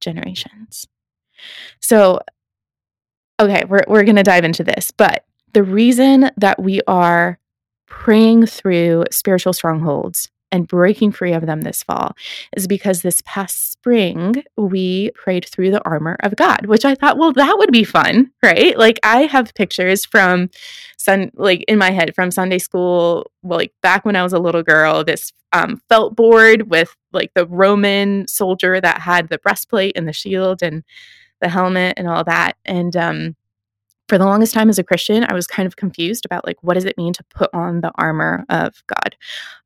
generations. 0.00 0.86
So, 1.80 2.20
okay, 3.40 3.64
we're, 3.68 3.84
we're 3.88 4.04
going 4.04 4.16
to 4.16 4.22
dive 4.22 4.44
into 4.44 4.64
this, 4.64 4.90
but 4.90 5.24
the 5.52 5.62
reason 5.62 6.30
that 6.36 6.60
we 6.62 6.80
are 6.86 7.38
praying 7.86 8.46
through 8.46 9.04
spiritual 9.10 9.52
strongholds 9.52 10.30
and 10.52 10.66
breaking 10.66 11.12
free 11.12 11.32
of 11.32 11.46
them 11.46 11.62
this 11.62 11.82
fall 11.82 12.16
is 12.56 12.66
because 12.66 13.02
this 13.02 13.22
past 13.24 13.72
spring 13.72 14.42
we 14.56 15.10
prayed 15.14 15.46
through 15.46 15.70
the 15.70 15.84
armor 15.84 16.16
of 16.20 16.36
God, 16.36 16.66
which 16.66 16.84
I 16.84 16.94
thought, 16.94 17.18
well, 17.18 17.32
that 17.32 17.56
would 17.58 17.72
be 17.72 17.84
fun, 17.84 18.30
right? 18.42 18.76
Like 18.76 18.98
I 19.02 19.22
have 19.22 19.54
pictures 19.54 20.04
from 20.04 20.50
sun 20.98 21.30
like 21.34 21.64
in 21.68 21.78
my 21.78 21.90
head 21.90 22.14
from 22.14 22.30
Sunday 22.30 22.58
school, 22.58 23.30
like 23.42 23.72
back 23.82 24.04
when 24.04 24.16
I 24.16 24.22
was 24.22 24.32
a 24.32 24.38
little 24.38 24.62
girl, 24.62 25.04
this 25.04 25.32
um, 25.52 25.80
felt 25.88 26.14
board 26.16 26.70
with 26.70 26.94
like 27.12 27.32
the 27.34 27.46
Roman 27.46 28.26
soldier 28.28 28.80
that 28.80 29.00
had 29.00 29.28
the 29.28 29.38
breastplate 29.38 29.96
and 29.96 30.06
the 30.06 30.12
shield 30.12 30.62
and 30.62 30.84
the 31.40 31.48
helmet 31.48 31.94
and 31.96 32.08
all 32.08 32.24
that. 32.24 32.56
And 32.64 32.94
um 32.96 33.36
for 34.10 34.18
the 34.18 34.26
longest 34.26 34.52
time 34.52 34.68
as 34.68 34.76
a 34.76 34.82
Christian, 34.82 35.24
I 35.28 35.34
was 35.34 35.46
kind 35.46 35.68
of 35.68 35.76
confused 35.76 36.26
about 36.26 36.44
like 36.44 36.56
what 36.62 36.74
does 36.74 36.84
it 36.84 36.98
mean 36.98 37.12
to 37.12 37.22
put 37.32 37.48
on 37.54 37.80
the 37.80 37.92
armor 37.94 38.44
of 38.48 38.82
God. 38.88 39.16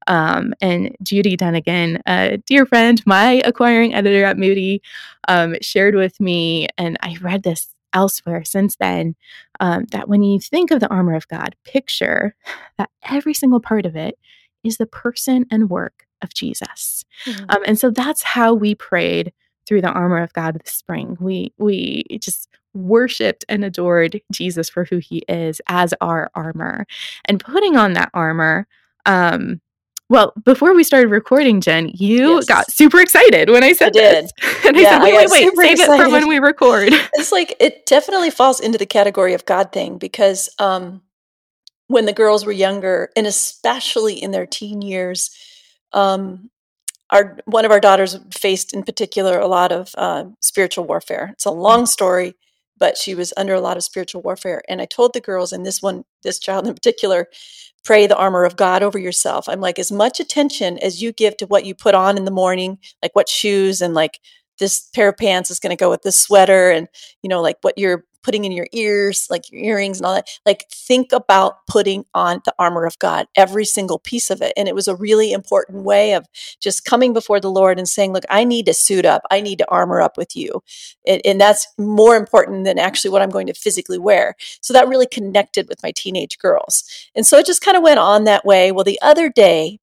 Um, 0.06 0.52
and 0.60 0.94
Judy 1.02 1.34
Dunagan, 1.34 2.02
a 2.06 2.36
dear 2.36 2.66
friend, 2.66 3.02
my 3.06 3.40
acquiring 3.46 3.94
editor 3.94 4.22
at 4.26 4.36
Moody, 4.36 4.82
um, 5.28 5.56
shared 5.62 5.94
with 5.94 6.20
me, 6.20 6.68
and 6.76 6.98
I 7.00 7.16
read 7.22 7.42
this 7.42 7.74
elsewhere 7.94 8.44
since 8.44 8.76
then, 8.76 9.16
um, 9.60 9.86
that 9.92 10.10
when 10.10 10.22
you 10.22 10.38
think 10.38 10.70
of 10.70 10.80
the 10.80 10.90
armor 10.90 11.14
of 11.14 11.26
God, 11.28 11.56
picture 11.64 12.36
that 12.76 12.90
every 13.08 13.32
single 13.32 13.60
part 13.60 13.86
of 13.86 13.96
it 13.96 14.18
is 14.62 14.76
the 14.76 14.84
person 14.86 15.46
and 15.50 15.70
work 15.70 16.06
of 16.20 16.34
Jesus. 16.34 17.06
Mm-hmm. 17.24 17.44
Um, 17.48 17.62
and 17.66 17.78
so 17.78 17.90
that's 17.90 18.22
how 18.22 18.52
we 18.52 18.74
prayed 18.74 19.32
through 19.66 19.80
the 19.80 19.92
armor 19.92 20.22
of 20.22 20.34
God 20.34 20.60
this 20.62 20.72
spring. 20.72 21.16
We 21.18 21.54
we 21.56 22.04
just 22.20 22.50
worshiped 22.74 23.44
and 23.48 23.64
adored 23.64 24.20
Jesus 24.32 24.68
for 24.68 24.84
who 24.84 24.98
he 24.98 25.22
is 25.28 25.60
as 25.68 25.94
our 26.00 26.30
armor. 26.34 26.86
And 27.26 27.40
putting 27.40 27.76
on 27.76 27.94
that 27.94 28.10
armor, 28.12 28.66
um, 29.06 29.60
well, 30.10 30.34
before 30.44 30.74
we 30.74 30.84
started 30.84 31.08
recording, 31.08 31.60
Jen, 31.60 31.90
you 31.94 32.34
yes. 32.34 32.44
got 32.44 32.70
super 32.70 33.00
excited 33.00 33.48
when 33.48 33.64
I 33.64 33.72
said 33.74 33.88
I 33.88 33.90
did. 33.90 34.24
This. 34.24 34.64
And 34.66 34.76
I 34.76 34.82
said, 34.82 35.02
wait, 35.02 35.14
I 35.14 35.26
wait, 35.26 35.30
wait, 35.30 35.56
save 35.56 35.72
excited. 35.72 36.02
it 36.02 36.04
for 36.04 36.10
when 36.10 36.28
we 36.28 36.38
record. 36.38 36.92
It's 37.14 37.32
like 37.32 37.56
it 37.58 37.86
definitely 37.86 38.30
falls 38.30 38.60
into 38.60 38.76
the 38.76 38.86
category 38.86 39.34
of 39.34 39.46
God 39.46 39.72
thing 39.72 39.96
because 39.98 40.50
um, 40.58 41.00
when 41.86 42.04
the 42.04 42.12
girls 42.12 42.44
were 42.44 42.52
younger, 42.52 43.10
and 43.16 43.26
especially 43.26 44.22
in 44.22 44.30
their 44.30 44.46
teen 44.46 44.82
years, 44.82 45.30
um, 45.92 46.50
our 47.10 47.38
one 47.46 47.64
of 47.64 47.70
our 47.70 47.80
daughters 47.80 48.18
faced 48.32 48.74
in 48.74 48.82
particular 48.82 49.38
a 49.38 49.46
lot 49.46 49.72
of 49.72 49.94
uh, 49.96 50.24
spiritual 50.40 50.84
warfare. 50.84 51.30
It's 51.32 51.44
a 51.46 51.50
long 51.50 51.86
story, 51.86 52.34
but 52.84 52.98
she 52.98 53.14
was 53.14 53.32
under 53.38 53.54
a 53.54 53.62
lot 53.62 53.78
of 53.78 53.82
spiritual 53.82 54.20
warfare. 54.20 54.60
And 54.68 54.78
I 54.78 54.84
told 54.84 55.14
the 55.14 55.20
girls, 55.22 55.54
and 55.54 55.64
this 55.64 55.80
one, 55.80 56.04
this 56.22 56.38
child 56.38 56.68
in 56.68 56.74
particular, 56.74 57.28
pray 57.82 58.06
the 58.06 58.14
armor 58.14 58.44
of 58.44 58.56
God 58.56 58.82
over 58.82 58.98
yourself. 58.98 59.48
I'm 59.48 59.62
like, 59.62 59.78
as 59.78 59.90
much 59.90 60.20
attention 60.20 60.76
as 60.80 61.00
you 61.00 61.10
give 61.10 61.34
to 61.38 61.46
what 61.46 61.64
you 61.64 61.74
put 61.74 61.94
on 61.94 62.18
in 62.18 62.26
the 62.26 62.30
morning, 62.30 62.76
like 63.02 63.16
what 63.16 63.26
shoes 63.26 63.80
and 63.80 63.94
like 63.94 64.20
this 64.58 64.90
pair 64.94 65.08
of 65.08 65.16
pants 65.16 65.50
is 65.50 65.60
going 65.60 65.74
to 65.74 65.82
go 65.82 65.88
with 65.88 66.02
this 66.02 66.20
sweater 66.20 66.70
and, 66.70 66.88
you 67.22 67.30
know, 67.30 67.40
like 67.40 67.56
what 67.62 67.78
you're 67.78 68.04
putting 68.24 68.44
in 68.44 68.52
your 68.52 68.66
ears, 68.72 69.28
like 69.30 69.50
your 69.52 69.62
earrings 69.62 69.98
and 69.98 70.06
all 70.06 70.14
that. 70.14 70.28
Like, 70.44 70.64
think 70.70 71.12
about 71.12 71.66
putting 71.68 72.04
on 72.14 72.40
the 72.44 72.54
armor 72.58 72.86
of 72.86 72.98
God, 72.98 73.26
every 73.36 73.64
single 73.64 73.98
piece 73.98 74.30
of 74.30 74.42
it. 74.42 74.52
And 74.56 74.66
it 74.66 74.74
was 74.74 74.88
a 74.88 74.96
really 74.96 75.32
important 75.32 75.84
way 75.84 76.14
of 76.14 76.26
just 76.60 76.84
coming 76.84 77.12
before 77.12 77.38
the 77.38 77.50
Lord 77.50 77.78
and 77.78 77.88
saying, 77.88 78.12
Look, 78.12 78.24
I 78.30 78.44
need 78.44 78.66
to 78.66 78.74
suit 78.74 79.04
up. 79.04 79.22
I 79.30 79.40
need 79.40 79.58
to 79.58 79.70
armor 79.70 80.00
up 80.00 80.16
with 80.16 80.34
you. 80.34 80.62
And, 81.06 81.20
and 81.24 81.40
that's 81.40 81.66
more 81.78 82.16
important 82.16 82.64
than 82.64 82.78
actually 82.78 83.10
what 83.10 83.22
I'm 83.22 83.30
going 83.30 83.46
to 83.46 83.54
physically 83.54 83.98
wear. 83.98 84.34
So 84.60 84.72
that 84.72 84.88
really 84.88 85.06
connected 85.06 85.68
with 85.68 85.82
my 85.82 85.92
teenage 85.92 86.38
girls. 86.38 86.84
And 87.14 87.26
so 87.26 87.38
it 87.38 87.46
just 87.46 87.60
kind 87.60 87.76
of 87.76 87.82
went 87.82 87.98
on 88.00 88.24
that 88.24 88.44
way. 88.44 88.72
Well, 88.72 88.84
the 88.84 89.00
other 89.02 89.28
day, 89.28 89.78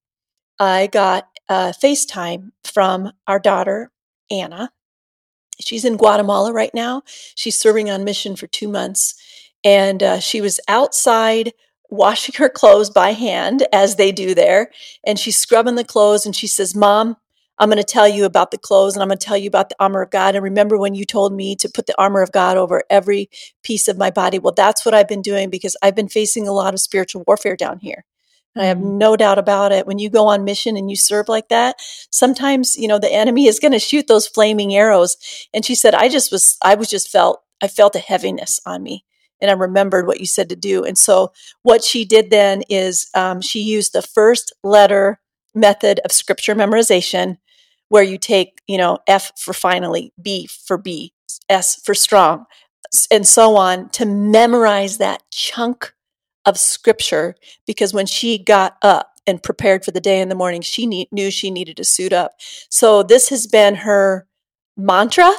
I 0.60 0.88
got 0.88 1.28
a 1.50 1.74
FaceTime 1.84 2.52
from 2.64 3.12
our 3.28 3.40
daughter, 3.40 3.92
Anna, 4.30 4.72
She's 5.62 5.86
in 5.86 5.98
Guatemala 5.98 6.52
right 6.52 6.74
now. 6.74 7.04
She's 7.36 7.58
serving 7.58 7.90
on 7.90 8.04
mission 8.04 8.36
for 8.36 8.48
two 8.48 8.68
months. 8.68 9.16
And 9.64 10.02
uh, 10.02 10.20
she 10.20 10.42
was 10.42 10.60
outside 10.68 11.54
washing 11.90 12.36
her 12.38 12.50
clothes 12.50 12.90
by 12.90 13.12
hand, 13.12 13.68
as 13.74 13.98
they 13.98 14.12
do 14.12 14.34
there. 14.34 14.72
And 15.06 15.20
she's 15.20 15.38
scrubbing 15.38 15.76
the 15.76 15.84
clothes 15.84 16.26
and 16.26 16.36
she 16.36 16.48
says, 16.48 16.74
Mom, 16.74 17.18
I'm 17.60 17.70
going 17.70 17.78
to 17.78 17.84
tell 17.84 18.08
you 18.08 18.26
about 18.26 18.50
the 18.50 18.58
clothes 18.58 18.96
and 18.96 19.04
I'm 19.04 19.10
going 19.10 19.20
to 19.20 19.26
tell 19.26 19.38
you 19.38 19.48
about 19.48 19.70
the 19.70 19.76
armor 19.80 20.02
of 20.02 20.10
God. 20.10 20.34
And 20.34 20.44
remember 20.44 20.80
when 20.80 20.96
you 20.96 21.06
told 21.06 21.32
me 21.34 21.56
to 21.58 21.70
put 21.70 21.86
the 21.86 22.00
armor 22.02 22.22
of 22.24 22.32
God 22.32 22.58
over 22.58 22.84
every 22.90 23.30
piece 23.62 23.88
of 23.88 23.98
my 23.98 24.10
body? 24.10 24.40
Well, 24.40 24.54
that's 24.56 24.84
what 24.84 24.96
I've 24.96 25.08
been 25.08 25.22
doing 25.22 25.52
because 25.52 25.78
I've 25.84 25.96
been 25.96 26.08
facing 26.08 26.48
a 26.48 26.54
lot 26.54 26.74
of 26.74 26.80
spiritual 26.80 27.24
warfare 27.28 27.56
down 27.56 27.80
here. 27.80 28.06
I 28.58 28.66
have 28.66 28.78
mm-hmm. 28.78 28.98
no 28.98 29.16
doubt 29.16 29.38
about 29.38 29.72
it. 29.72 29.88
When 29.88 30.00
you 30.00 30.10
go 30.10 30.28
on 30.28 30.44
mission 30.44 30.76
and 30.78 30.90
you 30.90 30.96
serve 30.96 31.30
like 31.30 31.50
that, 31.50 31.78
sometimes, 32.12 32.76
you 32.76 32.88
know, 32.88 33.00
the 33.00 33.12
enemy 33.12 33.48
is 33.48 33.60
going 33.60 33.72
to 33.72 33.80
shoot 33.80 34.08
those 34.08 34.28
flaming 34.28 34.76
arrows. 34.76 35.18
And 35.54 35.64
she 35.64 35.76
said, 35.76 35.96
I 35.96 36.10
just 36.10 36.32
was, 36.32 36.58
I 36.64 36.76
was 36.76 36.90
just 36.90 37.10
felt, 37.10 37.42
I 37.62 37.68
felt 37.68 37.96
a 37.96 38.00
heaviness 38.00 38.60
on 38.66 38.84
me. 38.84 39.06
And 39.40 39.50
I 39.50 39.56
remembered 39.56 40.06
what 40.06 40.20
you 40.20 40.26
said 40.26 40.50
to 40.50 40.56
do. 40.56 40.84
And 40.84 40.98
so 40.98 41.32
what 41.64 41.84
she 41.84 42.06
did 42.06 42.30
then 42.30 42.62
is 42.70 43.10
um, 43.16 43.42
she 43.42 43.62
used 43.62 43.94
the 43.94 44.02
first 44.02 44.54
letter 44.64 45.20
method 45.56 46.00
of 46.06 46.12
scripture 46.12 46.56
memorization, 46.56 47.38
where 47.90 48.04
you 48.04 48.18
take, 48.18 48.62
you 48.68 48.78
know, 48.78 49.00
F 49.08 49.32
for 49.38 49.54
finally, 49.54 50.14
B 50.22 50.48
for 50.48 50.78
B, 50.78 51.14
S 51.50 51.82
for 51.82 51.94
strong, 51.94 52.46
and 53.10 53.28
so 53.28 53.58
on 53.58 53.90
to 53.90 54.06
memorize 54.06 54.98
that 54.98 55.24
chunk 55.32 55.94
of 56.46 56.58
scripture 56.58 57.36
because 57.68 57.94
when 57.94 58.06
she 58.06 58.38
got 58.38 58.78
up 58.82 59.20
and 59.28 59.42
prepared 59.42 59.86
for 59.86 59.92
the 59.92 60.02
day 60.02 60.20
in 60.20 60.30
the 60.30 60.36
morning, 60.36 60.62
she 60.62 61.08
knew 61.12 61.32
she 61.32 61.52
needed 61.52 61.78
to 61.78 61.84
suit 61.84 62.14
up. 62.14 62.32
So 62.70 63.04
this 63.04 63.30
has 63.30 63.48
been 63.48 63.76
her 63.76 64.28
mantra 64.78 65.32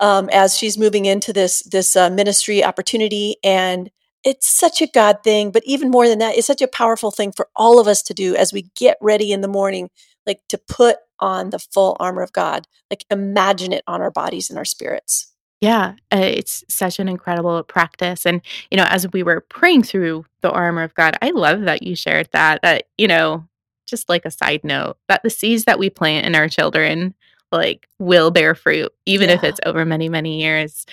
um, 0.00 0.28
as 0.30 0.56
she's 0.56 0.78
moving 0.78 1.04
into 1.04 1.32
this 1.32 1.62
this 1.64 1.96
uh, 1.96 2.10
ministry 2.10 2.64
opportunity, 2.64 3.36
and 3.42 3.90
it's 4.22 4.48
such 4.48 4.80
a 4.80 4.86
God 4.86 5.18
thing. 5.24 5.50
But 5.50 5.62
even 5.66 5.90
more 5.90 6.08
than 6.08 6.18
that, 6.20 6.36
it's 6.36 6.46
such 6.46 6.62
a 6.62 6.68
powerful 6.68 7.10
thing 7.10 7.32
for 7.32 7.48
all 7.56 7.80
of 7.80 7.86
us 7.86 8.02
to 8.04 8.14
do 8.14 8.34
as 8.36 8.52
we 8.52 8.70
get 8.76 8.96
ready 9.00 9.32
in 9.32 9.40
the 9.40 9.48
morning, 9.48 9.90
like 10.26 10.40
to 10.48 10.58
put 10.58 10.96
on 11.20 11.50
the 11.50 11.58
full 11.58 11.96
armor 12.00 12.22
of 12.22 12.32
God, 12.32 12.66
like 12.90 13.04
imagine 13.10 13.72
it 13.72 13.84
on 13.86 14.00
our 14.00 14.10
bodies 14.10 14.50
and 14.50 14.58
our 14.58 14.64
spirits. 14.64 15.33
Yeah, 15.60 15.94
uh, 16.12 16.18
it's 16.18 16.62
such 16.68 16.98
an 16.98 17.08
incredible 17.08 17.62
practice. 17.62 18.26
And, 18.26 18.42
you 18.70 18.76
know, 18.76 18.86
as 18.88 19.10
we 19.12 19.22
were 19.22 19.40
praying 19.40 19.84
through 19.84 20.26
the 20.42 20.50
armor 20.50 20.82
of 20.82 20.94
God, 20.94 21.16
I 21.22 21.30
love 21.30 21.62
that 21.62 21.82
you 21.82 21.96
shared 21.96 22.28
that. 22.32 22.60
That, 22.62 22.84
you 22.98 23.08
know, 23.08 23.46
just 23.86 24.08
like 24.08 24.26
a 24.26 24.30
side 24.30 24.62
note, 24.62 24.98
that 25.08 25.22
the 25.22 25.30
seeds 25.30 25.64
that 25.64 25.78
we 25.78 25.88
plant 25.88 26.26
in 26.26 26.34
our 26.34 26.48
children, 26.48 27.14
like, 27.50 27.86
will 27.98 28.30
bear 28.30 28.54
fruit, 28.54 28.92
even 29.06 29.28
yeah. 29.28 29.36
if 29.36 29.44
it's 29.44 29.60
over 29.64 29.84
many, 29.84 30.08
many 30.08 30.40
years. 30.42 30.84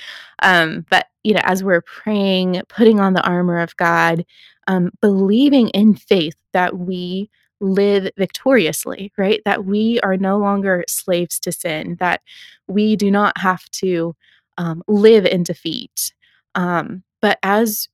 Um, 0.42 0.86
but, 0.90 1.08
you 1.24 1.34
know, 1.34 1.42
as 1.44 1.64
we're 1.64 1.82
praying, 1.82 2.62
putting 2.70 3.00
on 3.00 3.14
the 3.14 3.24
armor 3.24 3.60
of 3.60 3.76
God, 3.76 4.26
um, 4.68 4.92
believing 5.02 5.70
in 5.70 5.96
faith 5.96 6.36
that 6.54 6.78
we 6.78 7.30
live 7.60 8.10
victoriously, 8.18 9.12
right? 9.18 9.42
That 9.44 9.66
we 9.66 10.00
are 10.02 10.18
no 10.18 10.38
longer 10.38 10.86
slaves 10.88 11.40
to 11.42 11.52
sin, 11.52 11.98
that 12.00 12.22
we 12.68 12.96
do 12.96 13.12
not 13.12 13.38
have 13.38 13.70
to 13.72 14.16
um, 14.62 14.84
live 14.88 15.26
in 15.26 15.42
defeat. 15.42 16.14
Um, 16.54 17.04
but 17.20 17.40
as 17.42 17.90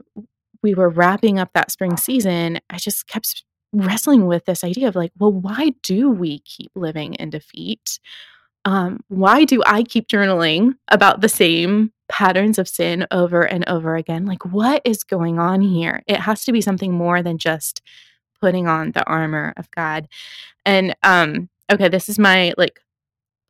we 0.61 0.73
were 0.73 0.89
wrapping 0.89 1.39
up 1.39 1.51
that 1.53 1.71
spring 1.71 1.95
season, 1.95 2.59
I 2.69 2.77
just 2.77 3.07
kept 3.07 3.45
wrestling 3.71 4.27
with 4.27 4.43
this 4.45 4.65
idea 4.65 4.89
of 4.89 4.95
like, 4.95 5.11
well, 5.17 5.31
why 5.31 5.71
do 5.81 6.09
we 6.09 6.39
keep 6.39 6.71
living 6.75 7.13
in 7.13 7.29
defeat? 7.29 7.99
Um, 8.65 8.99
why 9.07 9.45
do 9.45 9.63
I 9.65 9.83
keep 9.83 10.09
journaling 10.09 10.73
about 10.89 11.21
the 11.21 11.29
same 11.29 11.93
patterns 12.09 12.59
of 12.59 12.67
sin 12.67 13.07
over 13.11 13.43
and 13.43 13.67
over 13.69 13.95
again? 13.95 14.25
Like, 14.25 14.43
what 14.43 14.81
is 14.83 15.05
going 15.05 15.39
on 15.39 15.61
here? 15.61 16.03
It 16.05 16.19
has 16.19 16.43
to 16.45 16.51
be 16.51 16.59
something 16.59 16.91
more 16.91 17.23
than 17.23 17.37
just 17.37 17.81
putting 18.41 18.67
on 18.67 18.91
the 18.91 19.05
armor 19.05 19.53
of 19.55 19.71
God. 19.71 20.09
And 20.65 20.97
um, 21.03 21.47
okay, 21.71 21.87
this 21.87 22.09
is 22.09 22.19
my 22.19 22.53
like 22.57 22.81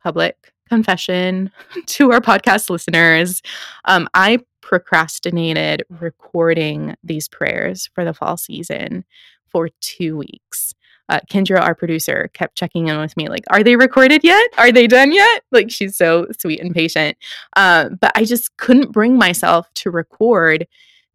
public 0.04 0.52
confession 0.68 1.50
to 1.86 2.12
our 2.12 2.20
podcast 2.20 2.70
listeners. 2.70 3.42
Um, 3.84 4.08
I 4.14 4.40
procrastinated 4.60 5.82
recording 5.88 6.94
these 7.02 7.28
prayers 7.28 7.88
for 7.94 8.04
the 8.04 8.12
fall 8.12 8.36
season 8.36 9.04
for 9.46 9.70
two 9.80 10.16
weeks. 10.16 10.74
Uh, 11.08 11.20
Kendra, 11.30 11.58
our 11.60 11.74
producer, 11.74 12.28
kept 12.34 12.54
checking 12.54 12.88
in 12.88 12.98
with 12.98 13.16
me, 13.16 13.28
like, 13.28 13.44
"Are 13.48 13.62
they 13.62 13.76
recorded 13.76 14.22
yet? 14.22 14.46
Are 14.58 14.70
they 14.70 14.86
done 14.86 15.10
yet?" 15.10 15.42
Like, 15.50 15.70
she's 15.70 15.96
so 15.96 16.26
sweet 16.38 16.60
and 16.60 16.74
patient. 16.74 17.16
Uh, 17.56 17.88
but 17.98 18.12
I 18.14 18.24
just 18.24 18.54
couldn't 18.58 18.92
bring 18.92 19.16
myself 19.16 19.72
to 19.76 19.90
record 19.90 20.66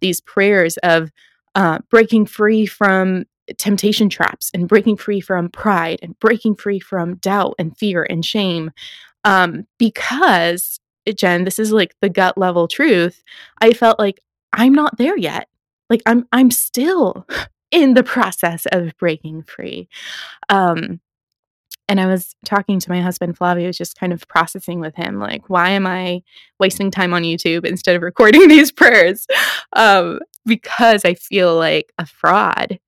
these 0.01 0.19
prayers 0.19 0.77
of 0.77 1.11
uh, 1.53 1.77
breaking 1.91 2.25
free 2.25 2.65
from 2.65 3.25
temptation 3.57 4.09
traps 4.09 4.49
and 4.53 4.67
breaking 4.67 4.97
free 4.97 5.19
from 5.19 5.49
pride 5.49 5.99
and 6.01 6.17
breaking 6.19 6.55
free 6.55 6.79
from 6.79 7.15
doubt 7.17 7.55
and 7.59 7.77
fear 7.77 8.05
and 8.09 8.25
shame. 8.25 8.71
Um, 9.23 9.65
because, 9.77 10.79
Jen, 11.15 11.43
this 11.43 11.59
is 11.59 11.71
like 11.71 11.95
the 12.01 12.09
gut 12.09 12.37
level 12.37 12.67
truth. 12.67 13.23
I 13.61 13.73
felt 13.73 13.99
like 13.99 14.21
I'm 14.51 14.73
not 14.73 14.97
there 14.97 15.17
yet. 15.17 15.47
Like 15.89 16.01
I'm 16.05 16.27
I'm 16.31 16.51
still 16.51 17.27
in 17.71 17.93
the 17.93 18.03
process 18.03 18.65
of 18.71 18.95
breaking 18.97 19.43
free. 19.43 19.87
Um, 20.49 20.99
and 21.89 21.99
I 21.99 22.05
was 22.05 22.35
talking 22.45 22.79
to 22.79 22.89
my 22.89 23.01
husband 23.01 23.37
Flavio, 23.37 23.71
just 23.71 23.99
kind 23.99 24.13
of 24.13 24.27
processing 24.27 24.79
with 24.79 24.95
him, 24.95 25.19
like, 25.19 25.49
why 25.49 25.71
am 25.71 25.85
I 25.85 26.23
wasting 26.59 26.89
time 26.91 27.13
on 27.13 27.23
YouTube 27.23 27.65
instead 27.65 27.95
of 27.95 28.01
recording 28.01 28.47
these 28.47 28.71
prayers? 28.71 29.27
Um, 29.73 30.19
because 30.45 31.03
I 31.03 31.13
feel 31.13 31.55
like 31.55 31.91
a 31.97 32.05
fraud 32.05 32.79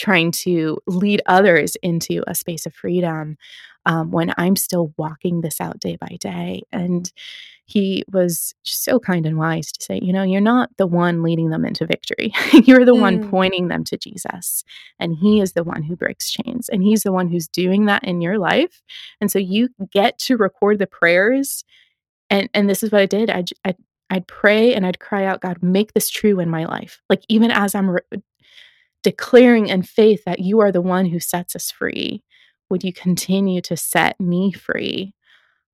trying 0.00 0.30
to 0.30 0.78
lead 0.86 1.20
others 1.26 1.76
into 1.82 2.24
a 2.26 2.34
space 2.34 2.64
of 2.64 2.74
freedom 2.74 3.36
um, 3.84 4.10
when 4.10 4.32
I'm 4.38 4.56
still 4.56 4.94
walking 4.96 5.42
this 5.42 5.60
out 5.60 5.78
day 5.78 5.96
by 5.96 6.16
day. 6.18 6.62
And 6.72 7.12
he 7.66 8.02
was 8.10 8.54
so 8.62 8.98
kind 8.98 9.26
and 9.26 9.36
wise 9.36 9.70
to 9.72 9.84
say, 9.84 10.00
you 10.02 10.12
know, 10.12 10.22
you're 10.22 10.40
not 10.40 10.70
the 10.78 10.86
one 10.86 11.22
leading 11.22 11.50
them 11.50 11.66
into 11.66 11.86
victory. 11.86 12.32
you're 12.64 12.86
the 12.86 12.94
mm. 12.94 13.00
one 13.00 13.30
pointing 13.30 13.68
them 13.68 13.84
to 13.84 13.98
Jesus. 13.98 14.64
And 14.98 15.16
he 15.16 15.40
is 15.40 15.52
the 15.52 15.64
one 15.64 15.82
who 15.82 15.96
breaks 15.96 16.30
chains. 16.30 16.70
And 16.70 16.82
he's 16.82 17.02
the 17.02 17.12
one 17.12 17.28
who's 17.28 17.46
doing 17.46 17.84
that 17.84 18.02
in 18.02 18.22
your 18.22 18.38
life. 18.38 18.82
And 19.20 19.30
so 19.30 19.38
you 19.38 19.68
get 19.92 20.18
to 20.20 20.36
record 20.36 20.78
the 20.78 20.86
prayers. 20.86 21.64
And, 22.30 22.48
and 22.54 22.70
this 22.70 22.82
is 22.82 22.90
what 22.90 23.02
I 23.02 23.06
did. 23.06 23.28
I, 23.28 23.44
I, 23.64 23.74
I'd 24.08 24.26
pray 24.26 24.74
and 24.74 24.86
I'd 24.86 24.98
cry 24.98 25.26
out, 25.26 25.42
God, 25.42 25.62
make 25.62 25.92
this 25.92 26.08
true 26.08 26.40
in 26.40 26.48
my 26.48 26.64
life. 26.64 27.02
Like, 27.10 27.22
even 27.28 27.50
as 27.50 27.74
I'm 27.74 27.90
re- 27.90 28.22
declaring 29.02 29.68
in 29.68 29.82
faith 29.82 30.24
that 30.24 30.40
you 30.40 30.60
are 30.60 30.72
the 30.72 30.80
one 30.80 31.06
who 31.06 31.20
sets 31.20 31.56
us 31.56 31.70
free, 31.70 32.22
would 32.68 32.84
you 32.84 32.92
continue 32.92 33.60
to 33.62 33.76
set 33.76 34.18
me 34.20 34.52
free? 34.52 35.14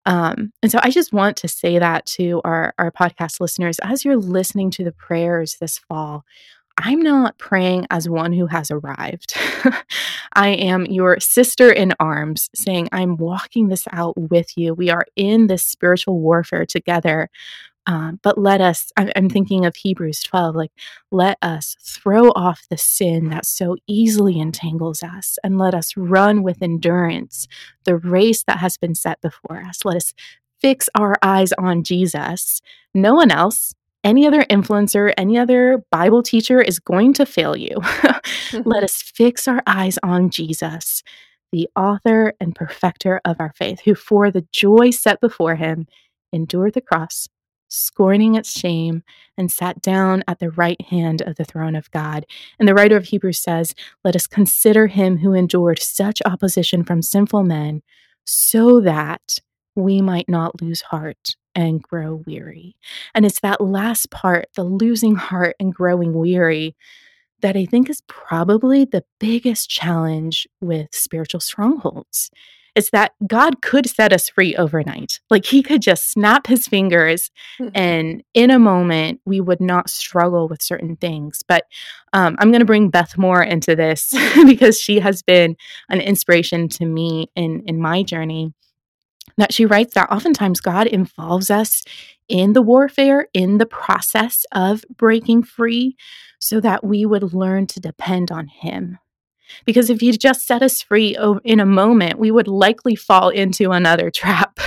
Um, 0.07 0.53
and 0.63 0.71
so 0.71 0.79
I 0.83 0.91
just 0.91 1.13
want 1.13 1.37
to 1.39 1.49
say 1.49 1.79
that 1.79 2.07
to 2.07 2.41
our, 2.45 2.73
our 2.79 2.93
podcast 2.93 3.41
listeners 3.41 3.79
as 3.83 4.05
you're 4.05 4.17
listening 4.17 4.71
to 4.73 4.85
the 4.85 4.93
prayers 4.93 5.57
this 5.61 5.79
fall. 5.79 6.25
I'm 6.79 7.01
not 7.01 7.39
praying 7.39 7.87
as 7.91 8.09
one 8.09 8.33
who 8.33 8.47
has 8.47 8.71
arrived. 8.71 9.35
I 10.35 10.49
am 10.49 10.85
your 10.87 11.19
sister 11.21 11.73
in 11.73 11.95
arms 11.99 12.51
saying, 12.55 12.91
I'm 12.93 13.17
walking 13.17 13.69
this 13.69 13.85
out 13.93 14.15
with 14.17 14.57
you. 14.57 14.75
We 14.75 14.91
are 14.91 15.07
in 15.17 15.47
this 15.47 15.65
spiritual 15.65 16.21
warfare 16.21 16.67
together. 16.67 17.31
Um, 17.87 18.19
but 18.23 18.37
let 18.37 18.61
us, 18.61 18.91
I'm 18.97 19.31
thinking 19.31 19.65
of 19.65 19.77
Hebrews 19.77 20.23
12, 20.25 20.57
like, 20.57 20.73
let 21.13 21.39
us 21.41 21.77
throw 21.81 22.31
off 22.31 22.67
the 22.69 22.77
sin 22.77 23.29
that 23.29 23.47
so 23.47 23.77
easily 23.87 24.41
entangles 24.41 25.03
us 25.03 25.39
and 25.45 25.57
let 25.57 25.75
us 25.75 25.97
run 25.97 26.43
with 26.43 26.63
endurance 26.63 27.47
the 27.85 27.97
race 27.97 28.43
that 28.45 28.59
has 28.59 28.77
been 28.77 28.95
set 28.95 29.21
before 29.21 29.63
us. 29.63 29.85
Let 29.85 29.97
us 29.97 30.15
fix 30.61 30.89
our 30.97 31.15
eyes 31.23 31.53
on 31.53 31.85
Jesus. 31.85 32.61
No 32.93 33.15
one 33.15 33.31
else, 33.31 33.73
any 34.03 34.27
other 34.27 34.43
influencer, 34.45 35.13
any 35.17 35.39
other 35.39 35.85
Bible 35.91 36.23
teacher 36.23 36.61
is 36.61 36.81
going 36.81 37.13
to 37.15 37.27
fail 37.27 37.57
you. 37.57 37.77
let 38.65 38.83
us 38.85 39.01
fix 39.01 39.47
our 39.47 39.63
eyes 39.67 39.99
on 40.03 40.31
Jesus, 40.31 41.03
the 41.53 41.69
author 41.77 42.35
and 42.41 42.55
perfecter 42.55 43.21
of 43.25 43.37
our 43.39 43.53
faith, 43.55 43.81
who 43.85 43.95
for 43.95 44.31
the 44.31 44.47
joy 44.53 44.91
set 44.91 45.21
before 45.21 45.57
him 45.57 45.87
endured 46.33 46.75
the 46.75 46.81
cross 46.81 47.29
scorning 47.77 48.35
its 48.35 48.59
shame, 48.59 49.03
and 49.37 49.51
sat 49.51 49.81
down 49.83 50.25
at 50.27 50.39
the 50.39 50.51
right 50.51 50.81
hand 50.83 51.23
of 51.23 51.37
the 51.37 51.45
throne 51.45 51.77
of 51.77 51.91
God. 51.91 52.27
And 52.59 52.69
the 52.69 52.75
writer 52.75 52.97
of 52.97 53.05
Hebrews 53.05 53.41
says, 53.41 53.75
Let 54.05 54.17
us 54.17 54.27
consider 54.27 54.87
him 54.87 55.19
who 55.19 55.35
endured 55.35 55.81
such 55.81 56.23
opposition 56.25 56.85
from 56.85 57.03
sinful 57.03 57.43
men, 57.43 57.83
so 58.25 58.81
that 58.81 59.39
we 59.75 60.01
might 60.01 60.29
not 60.29 60.61
lose 60.63 60.81
heart 60.81 61.37
and 61.55 61.83
grow 61.83 62.23
weary. 62.27 62.77
And 63.15 63.25
it's 63.25 63.41
that 63.41 63.61
last 63.61 64.11
part, 64.11 64.47
the 64.55 64.65
losing 64.65 65.17
heart 65.17 65.57
and 65.61 65.75
growing 65.75 66.13
weary, 66.15 66.75
that 67.41 67.57
I 67.57 67.67
think 67.67 67.91
is 67.91 68.03
probably 68.07 68.85
the 68.85 69.05
biggest 69.21 69.69
challenge 69.69 70.49
with 70.61 70.89
spiritual 70.93 71.41
strongholds 71.41 72.31
is 72.77 72.91
that 72.91 73.13
God 73.27 73.63
could 73.63 73.89
set 73.89 74.13
us 74.13 74.29
free 74.29 74.55
overnight. 74.55 75.19
Like 75.31 75.47
he 75.47 75.63
could 75.63 75.81
just 75.81 76.13
snap 76.13 76.47
his 76.47 76.69
fingers 76.69 77.31
mm-hmm. 77.59 77.71
and 77.75 78.23
in 78.35 78.51
a 78.51 78.59
moment 78.59 79.21
we 79.25 79.41
would 79.41 79.61
not 79.61 79.89
struggle 79.89 80.47
with 80.47 80.63
certain 80.63 80.97
things. 80.97 81.43
But 81.49 81.65
um, 82.13 82.37
I'm 82.39 82.51
going 82.51 82.61
to 82.61 82.67
bring 82.67 82.91
Beth 82.91 83.17
Moore 83.17 83.43
into 83.43 83.75
this 83.75 84.13
because 84.47 84.79
she 84.79 85.01
has 85.01 85.23
been 85.23 85.57
an 85.89 86.01
inspiration 86.01 86.69
to 86.69 86.85
me 86.85 87.31
in, 87.35 87.63
in 87.67 87.81
my 87.81 88.03
journey. 88.03 88.53
That 89.39 89.53
she 89.53 89.67
writes 89.67 89.95
that 89.95 90.11
oftentimes 90.11 90.61
God 90.61 90.87
involves 90.87 91.51
us 91.51 91.83
in 92.29 92.53
the 92.53 92.63
warfare, 92.63 93.29
in 93.35 93.59
the 93.59 93.67
process 93.67 94.47
of 94.53 94.85
breaking 94.97 95.43
free, 95.43 95.97
so 96.39 96.61
that 96.61 96.85
we 96.85 97.05
would 97.05 97.35
learn 97.35 97.67
to 97.69 97.81
depend 97.81 98.31
on 98.31 98.47
Him 98.47 98.99
because 99.65 99.91
if 99.91 100.01
he 100.01 100.13
just 100.13 100.47
set 100.47 100.63
us 100.63 100.83
free 100.83 101.17
in 101.45 101.61
a 101.61 101.67
moment, 101.67 102.19
we 102.19 102.31
would 102.31 102.49
likely 102.49 102.95
fall 102.95 103.29
into 103.29 103.73
another 103.73 104.11
trap. 104.15 104.59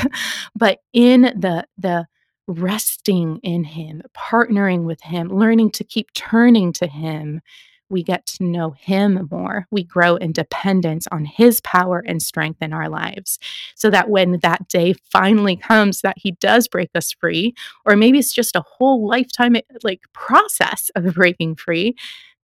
but 0.55 0.79
in 0.93 1.21
the 1.21 1.65
the 1.77 2.07
resting 2.47 3.39
in 3.43 3.63
him, 3.63 4.01
partnering 4.17 4.83
with 4.83 5.01
him, 5.01 5.27
learning 5.27 5.69
to 5.69 5.83
keep 5.83 6.11
turning 6.13 6.73
to 6.73 6.87
him, 6.87 7.41
we 7.89 8.03
get 8.03 8.25
to 8.27 8.43
know 8.43 8.71
him 8.71 9.27
more. 9.31 9.65
We 9.71 9.83
grow 9.83 10.15
in 10.15 10.31
dependence 10.31 11.07
on 11.11 11.25
his 11.25 11.59
power 11.61 12.03
and 12.05 12.21
strength 12.21 12.61
in 12.61 12.71
our 12.71 12.87
lives. 12.87 13.39
So 13.75 13.89
that 13.89 14.09
when 14.09 14.39
that 14.41 14.67
day 14.67 14.93
finally 15.11 15.55
comes 15.55 16.01
that 16.01 16.17
he 16.17 16.31
does 16.33 16.67
break 16.67 16.89
us 16.95 17.11
free, 17.11 17.53
or 17.85 17.95
maybe 17.95 18.19
it's 18.19 18.33
just 18.33 18.55
a 18.55 18.63
whole 18.65 19.07
lifetime 19.07 19.55
like 19.83 20.01
process 20.13 20.91
of 20.95 21.13
breaking 21.15 21.55
free, 21.55 21.95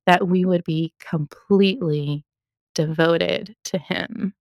that 0.05 0.27
we 0.27 0.45
would 0.45 0.63
be 0.63 0.93
completely 0.99 2.24
devoted 2.75 3.55
to 3.65 3.77
him. 3.77 4.33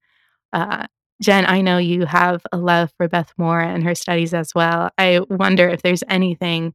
Uh, 0.52 0.86
Jen, 1.22 1.46
I 1.46 1.62
know 1.62 1.78
you 1.78 2.04
have 2.04 2.42
a 2.52 2.58
love 2.58 2.92
for 2.96 3.08
Beth 3.08 3.32
Moore 3.38 3.60
and 3.60 3.82
her 3.84 3.94
studies 3.94 4.34
as 4.34 4.54
well. 4.54 4.90
I 4.98 5.20
wonder 5.30 5.68
if 5.68 5.82
there's 5.82 6.04
anything 6.08 6.74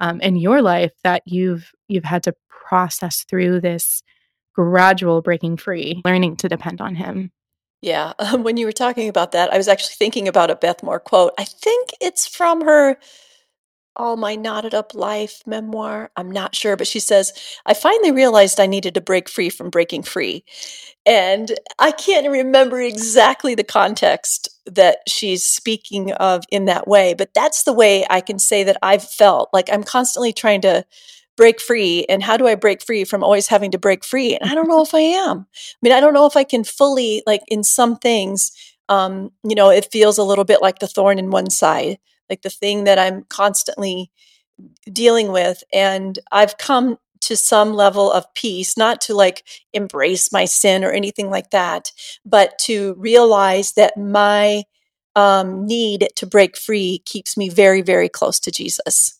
um, 0.00 0.20
in 0.20 0.36
your 0.36 0.60
life 0.60 0.92
that 1.04 1.22
you've 1.24 1.72
you've 1.88 2.04
had 2.04 2.22
to 2.24 2.34
process 2.48 3.24
through 3.24 3.60
this 3.60 4.02
gradual 4.54 5.22
breaking 5.22 5.56
free, 5.56 6.02
learning 6.04 6.36
to 6.36 6.48
depend 6.48 6.80
on 6.80 6.94
him. 6.94 7.30
Yeah, 7.80 8.12
um, 8.18 8.42
when 8.42 8.56
you 8.56 8.66
were 8.66 8.72
talking 8.72 9.08
about 9.08 9.32
that, 9.32 9.52
I 9.52 9.56
was 9.56 9.68
actually 9.68 9.94
thinking 9.98 10.28
about 10.28 10.50
a 10.50 10.56
Beth 10.56 10.82
Moore 10.82 11.00
quote. 11.00 11.32
I 11.38 11.44
think 11.44 11.90
it's 12.00 12.26
from 12.26 12.62
her 12.62 12.98
all 13.96 14.16
my 14.16 14.34
knotted 14.36 14.74
up 14.74 14.94
life 14.94 15.42
memoir. 15.46 16.10
I'm 16.16 16.30
not 16.30 16.54
sure, 16.54 16.76
but 16.76 16.86
she 16.86 17.00
says, 17.00 17.32
I 17.64 17.74
finally 17.74 18.12
realized 18.12 18.60
I 18.60 18.66
needed 18.66 18.94
to 18.94 19.00
break 19.00 19.28
free 19.28 19.50
from 19.50 19.70
breaking 19.70 20.02
free. 20.02 20.44
And 21.04 21.58
I 21.78 21.92
can't 21.92 22.28
remember 22.28 22.80
exactly 22.80 23.54
the 23.54 23.64
context 23.64 24.48
that 24.66 24.98
she's 25.08 25.44
speaking 25.44 26.12
of 26.12 26.44
in 26.50 26.64
that 26.66 26.88
way, 26.88 27.14
but 27.14 27.32
that's 27.34 27.62
the 27.62 27.72
way 27.72 28.04
I 28.10 28.20
can 28.20 28.38
say 28.38 28.64
that 28.64 28.76
I've 28.82 29.04
felt. 29.04 29.50
Like 29.52 29.68
I'm 29.72 29.84
constantly 29.84 30.32
trying 30.32 30.60
to 30.62 30.84
break 31.36 31.60
free 31.60 32.06
and 32.08 32.22
how 32.22 32.36
do 32.36 32.46
I 32.46 32.54
break 32.54 32.82
free 32.82 33.04
from 33.04 33.22
always 33.22 33.46
having 33.46 33.70
to 33.72 33.78
break 33.78 34.04
free? 34.04 34.36
And 34.36 34.50
I 34.50 34.54
don't 34.54 34.68
know 34.68 34.82
if 34.82 34.94
I 34.94 35.00
am. 35.00 35.46
I 35.46 35.76
mean, 35.82 35.92
I 35.92 36.00
don't 36.00 36.14
know 36.14 36.26
if 36.26 36.36
I 36.36 36.44
can 36.44 36.64
fully, 36.64 37.22
like 37.26 37.42
in 37.48 37.62
some 37.62 37.96
things, 37.96 38.52
um, 38.88 39.30
you 39.44 39.54
know, 39.54 39.70
it 39.70 39.88
feels 39.92 40.18
a 40.18 40.24
little 40.24 40.44
bit 40.44 40.62
like 40.62 40.78
the 40.78 40.86
thorn 40.86 41.18
in 41.18 41.30
one 41.30 41.50
side, 41.50 41.98
like 42.30 42.42
the 42.42 42.50
thing 42.50 42.84
that 42.84 42.98
I'm 42.98 43.24
constantly 43.28 44.10
dealing 44.92 45.32
with. 45.32 45.62
And 45.72 46.18
I've 46.32 46.58
come 46.58 46.98
to 47.22 47.36
some 47.36 47.74
level 47.74 48.10
of 48.10 48.32
peace, 48.34 48.76
not 48.76 49.00
to 49.02 49.14
like 49.14 49.44
embrace 49.72 50.32
my 50.32 50.44
sin 50.44 50.84
or 50.84 50.90
anything 50.90 51.30
like 51.30 51.50
that, 51.50 51.92
but 52.24 52.58
to 52.60 52.94
realize 52.98 53.72
that 53.72 53.96
my 53.96 54.64
um, 55.14 55.66
need 55.66 56.08
to 56.16 56.26
break 56.26 56.56
free 56.56 57.00
keeps 57.04 57.36
me 57.36 57.48
very, 57.48 57.82
very 57.82 58.08
close 58.08 58.38
to 58.40 58.50
Jesus. 58.50 59.18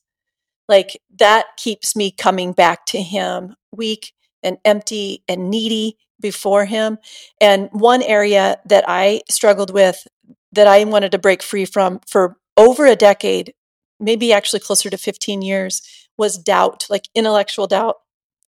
Like 0.68 1.00
that 1.18 1.46
keeps 1.56 1.96
me 1.96 2.10
coming 2.10 2.52
back 2.52 2.86
to 2.86 3.00
Him, 3.00 3.56
weak 3.72 4.12
and 4.42 4.58
empty 4.64 5.22
and 5.28 5.50
needy 5.50 5.96
before 6.20 6.66
Him. 6.66 6.98
And 7.40 7.68
one 7.72 8.02
area 8.02 8.58
that 8.66 8.84
I 8.86 9.22
struggled 9.30 9.72
with 9.72 10.06
that 10.52 10.66
I 10.66 10.84
wanted 10.84 11.12
to 11.12 11.18
break 11.18 11.42
free 11.42 11.64
from 11.64 12.00
for 12.06 12.36
over 12.56 12.86
a 12.86 12.96
decade, 12.96 13.54
maybe 14.00 14.32
actually 14.32 14.60
closer 14.60 14.90
to 14.90 14.98
15 14.98 15.42
years, 15.42 15.82
was 16.16 16.38
doubt, 16.38 16.86
like 16.88 17.08
intellectual 17.14 17.66
doubt 17.66 17.96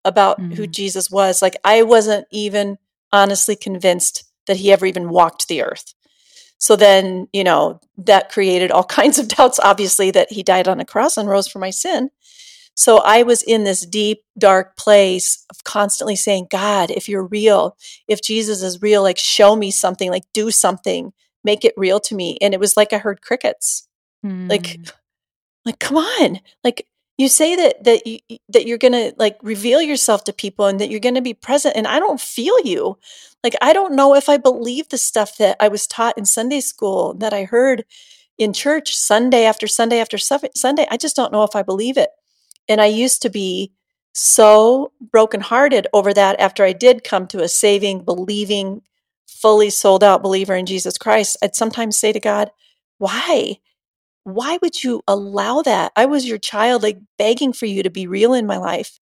about 0.04 0.39
mm. 0.39 0.54
who 0.54 0.68
Jesus 0.68 1.10
was. 1.10 1.41
Like 1.41 1.56
I 1.63 1.84
wasn't 1.84 2.28
even 2.32 2.78
honestly 3.12 3.56
convinced 3.56 4.24
that 4.48 4.58
he 4.58 4.72
ever 4.72 4.86
even 4.86 5.10
walked 5.10 5.48
the 5.48 5.63
earth. 5.63 5.94
So 6.58 6.76
then, 6.76 7.28
you 7.34 7.44
know, 7.44 7.82
that 7.98 8.32
created 8.32 8.72
all 8.72 8.84
kinds 9.00 9.18
of 9.20 9.28
doubts, 9.28 9.60
obviously, 9.62 10.12
that 10.12 10.32
he 10.32 10.44
died 10.44 10.68
on 10.68 10.80
a 10.80 10.86
cross 10.86 11.18
and 11.18 11.28
rose 11.28 11.48
for 11.48 11.60
my 11.60 11.70
sin. 11.70 12.12
So 12.78 12.98
I 12.98 13.24
was 13.24 13.41
in 13.41 13.63
this 13.63 13.86
deep, 13.86 14.24
dark 14.38 14.76
place 14.76 15.46
of 15.50 15.63
constantly 15.63 16.18
saying, 16.18 16.48
God, 16.52 16.91
if 16.91 17.08
you're 17.08 17.26
real, 17.26 17.78
if 18.08 18.22
Jesus 18.22 18.62
is 18.62 18.82
real, 18.82 19.02
like 19.02 19.18
show 19.18 19.56
me 19.56 19.72
something, 19.72 20.12
like 20.12 20.26
do 20.34 20.52
something, 20.52 21.13
make 21.44 21.63
it 21.63 21.74
real 21.78 22.02
to 22.02 22.15
me. 22.15 22.38
And 22.41 22.54
it 22.54 22.60
was 22.60 22.76
like 22.76 22.91
I 22.91 22.98
heard 22.98 23.22
crickets. 23.22 23.88
Mm. 24.26 24.50
Like, 24.50 24.80
like, 25.66 25.80
come 25.80 25.98
on. 25.98 26.40
Like 26.64 26.88
you 27.18 27.30
say 27.30 27.56
that 27.56 27.84
that 27.84 28.06
you 28.06 28.20
that 28.50 28.66
you're 28.66 28.78
gonna 28.78 29.14
like 29.18 29.38
reveal 29.42 29.82
yourself 29.82 30.24
to 30.26 30.34
people 30.34 30.66
and 30.66 30.80
that 30.80 30.90
you're 30.90 31.00
gonna 31.00 31.22
be 31.22 31.34
present 31.34 31.76
and 31.76 31.88
i 31.88 32.00
don't 32.00 32.20
feel 32.20 32.60
you 32.62 32.98
like 33.44 33.56
i 33.62 33.74
don't 33.74 33.96
know 33.96 34.16
if 34.16 34.30
i 34.30 34.38
believe 34.38 34.90
the 34.90 34.98
stuff 34.98 35.38
that 35.38 35.56
i 35.60 35.68
was 35.68 35.88
taught 35.88 36.18
in 36.18 36.26
sunday 36.26 36.60
school 36.60 37.14
that 37.14 37.34
i 37.34 37.44
heard 37.44 37.86
in 38.38 38.54
church 38.54 38.96
sunday 38.96 39.46
after 39.46 39.68
sunday 39.68 40.00
after 40.00 40.18
sunday 40.18 40.88
i 40.92 40.98
just 40.98 41.16
don't 41.16 41.32
know 41.32 41.44
if 41.44 41.56
i 41.56 41.64
believe 41.64 41.98
it 41.98 42.10
and 42.68 42.82
i 42.82 42.86
used 42.86 43.22
to 43.22 43.30
be 43.30 43.72
so 44.14 44.92
brokenhearted 45.12 45.88
over 45.94 46.14
that 46.14 46.40
after 46.40 46.64
i 46.64 46.74
did 46.74 47.04
come 47.04 47.28
to 47.28 47.44
a 47.44 47.48
saving 47.48 48.04
believing 48.04 48.82
fully 49.28 49.70
sold 49.70 50.04
out 50.04 50.24
believer 50.24 50.56
in 50.56 50.66
jesus 50.66 50.98
christ 50.98 51.38
i'd 51.42 51.56
sometimes 51.56 51.98
say 51.98 52.12
to 52.12 52.20
god 52.20 52.52
why 52.98 53.58
why 54.26 54.58
would 54.62 54.84
you 54.84 55.02
allow 55.08 55.62
that? 55.62 55.92
I 55.96 56.08
was 56.08 56.28
your 56.28 56.40
child, 56.40 56.84
like 56.84 56.98
begging 57.18 57.54
for 57.54 57.68
you 57.68 57.84
to 57.84 57.92
be 57.92 58.08
real 58.08 58.34
in 58.34 58.48
my 58.48 58.58
life. 58.58 59.00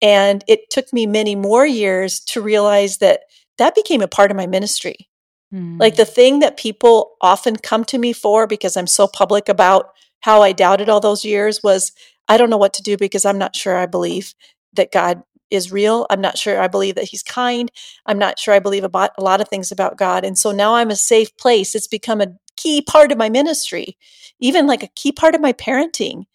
And 0.00 0.42
it 0.48 0.70
took 0.70 0.92
me 0.92 1.04
many 1.04 1.34
more 1.34 1.66
years 1.66 2.20
to 2.26 2.40
realize 2.40 2.98
that 2.98 3.22
that 3.58 3.74
became 3.74 4.02
a 4.02 4.08
part 4.08 4.30
of 4.30 4.36
my 4.36 4.46
ministry. 4.46 5.08
Mm. 5.52 5.80
Like 5.80 5.96
the 5.96 6.04
thing 6.04 6.38
that 6.38 6.56
people 6.56 7.16
often 7.20 7.56
come 7.56 7.84
to 7.86 7.98
me 7.98 8.12
for 8.12 8.46
because 8.46 8.76
I'm 8.76 8.86
so 8.86 9.08
public 9.08 9.48
about 9.48 9.90
how 10.20 10.42
I 10.42 10.52
doubted 10.52 10.88
all 10.88 11.00
those 11.00 11.24
years 11.24 11.60
was 11.62 11.90
I 12.28 12.36
don't 12.36 12.50
know 12.50 12.56
what 12.56 12.74
to 12.74 12.82
do 12.82 12.96
because 12.96 13.24
I'm 13.24 13.38
not 13.38 13.56
sure 13.56 13.76
I 13.76 13.86
believe 13.86 14.32
that 14.74 14.92
God 14.92 15.24
is 15.50 15.72
real. 15.72 16.06
I'm 16.08 16.20
not 16.20 16.38
sure 16.38 16.60
I 16.60 16.68
believe 16.68 16.94
that 16.94 17.08
he's 17.08 17.22
kind. 17.22 17.70
I'm 18.06 18.18
not 18.18 18.38
sure 18.38 18.54
I 18.54 18.60
believe 18.60 18.84
about 18.84 19.10
a 19.18 19.22
lot 19.22 19.40
of 19.40 19.48
things 19.48 19.70
about 19.70 19.98
God. 19.98 20.24
And 20.24 20.38
so 20.38 20.50
now 20.50 20.76
I'm 20.76 20.90
a 20.90 20.96
safe 20.96 21.36
place. 21.36 21.74
It's 21.74 21.88
become 21.88 22.20
a 22.20 22.28
key 22.62 22.82
part 22.82 23.12
of 23.12 23.18
my 23.18 23.28
ministry 23.28 23.96
even 24.42 24.66
like 24.66 24.82
a 24.82 24.88
key 24.88 25.12
part 25.12 25.34
of 25.34 25.40
my 25.40 25.52
parenting. 25.54 26.26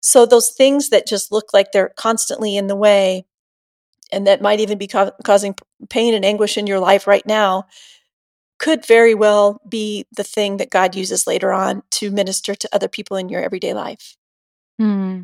So 0.00 0.26
those 0.26 0.50
things 0.50 0.90
that 0.90 1.08
just 1.08 1.32
look 1.32 1.52
like 1.52 1.72
they're 1.72 1.94
constantly 1.96 2.56
in 2.56 2.68
the 2.68 2.76
way 2.76 3.24
and 4.12 4.26
that 4.26 4.42
might 4.42 4.60
even 4.60 4.78
be 4.78 4.86
ca- 4.86 5.12
causing 5.24 5.56
pain 5.88 6.14
and 6.14 6.24
anguish 6.24 6.58
in 6.58 6.66
your 6.66 6.78
life 6.78 7.06
right 7.06 7.26
now 7.26 7.66
could 8.58 8.86
very 8.86 9.14
well 9.14 9.60
be 9.68 10.06
the 10.14 10.22
thing 10.22 10.58
that 10.58 10.70
God 10.70 10.94
uses 10.94 11.26
later 11.26 11.52
on 11.52 11.82
to 11.92 12.10
minister 12.10 12.54
to 12.54 12.68
other 12.72 12.86
people 12.86 13.16
in 13.16 13.28
your 13.28 13.42
everyday 13.42 13.74
life. 13.74 14.16
Hmm. 14.78 15.22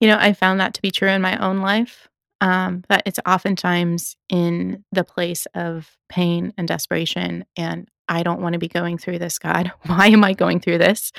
You 0.00 0.08
know, 0.08 0.16
I 0.18 0.32
found 0.32 0.60
that 0.60 0.72
to 0.74 0.82
be 0.82 0.90
true 0.90 1.10
in 1.10 1.20
my 1.20 1.36
own 1.36 1.58
life. 1.58 2.08
Um, 2.42 2.84
that 2.88 3.02
it's 3.04 3.18
oftentimes 3.26 4.16
in 4.30 4.82
the 4.92 5.04
place 5.04 5.46
of 5.54 5.98
pain 6.08 6.54
and 6.56 6.66
desperation 6.66 7.44
and 7.54 7.86
I 8.10 8.24
don't 8.24 8.42
want 8.42 8.54
to 8.54 8.58
be 8.58 8.68
going 8.68 8.98
through 8.98 9.20
this, 9.20 9.38
God. 9.38 9.72
Why 9.86 10.08
am 10.08 10.24
I 10.24 10.34
going 10.34 10.60
through 10.60 10.78
this? 10.78 11.12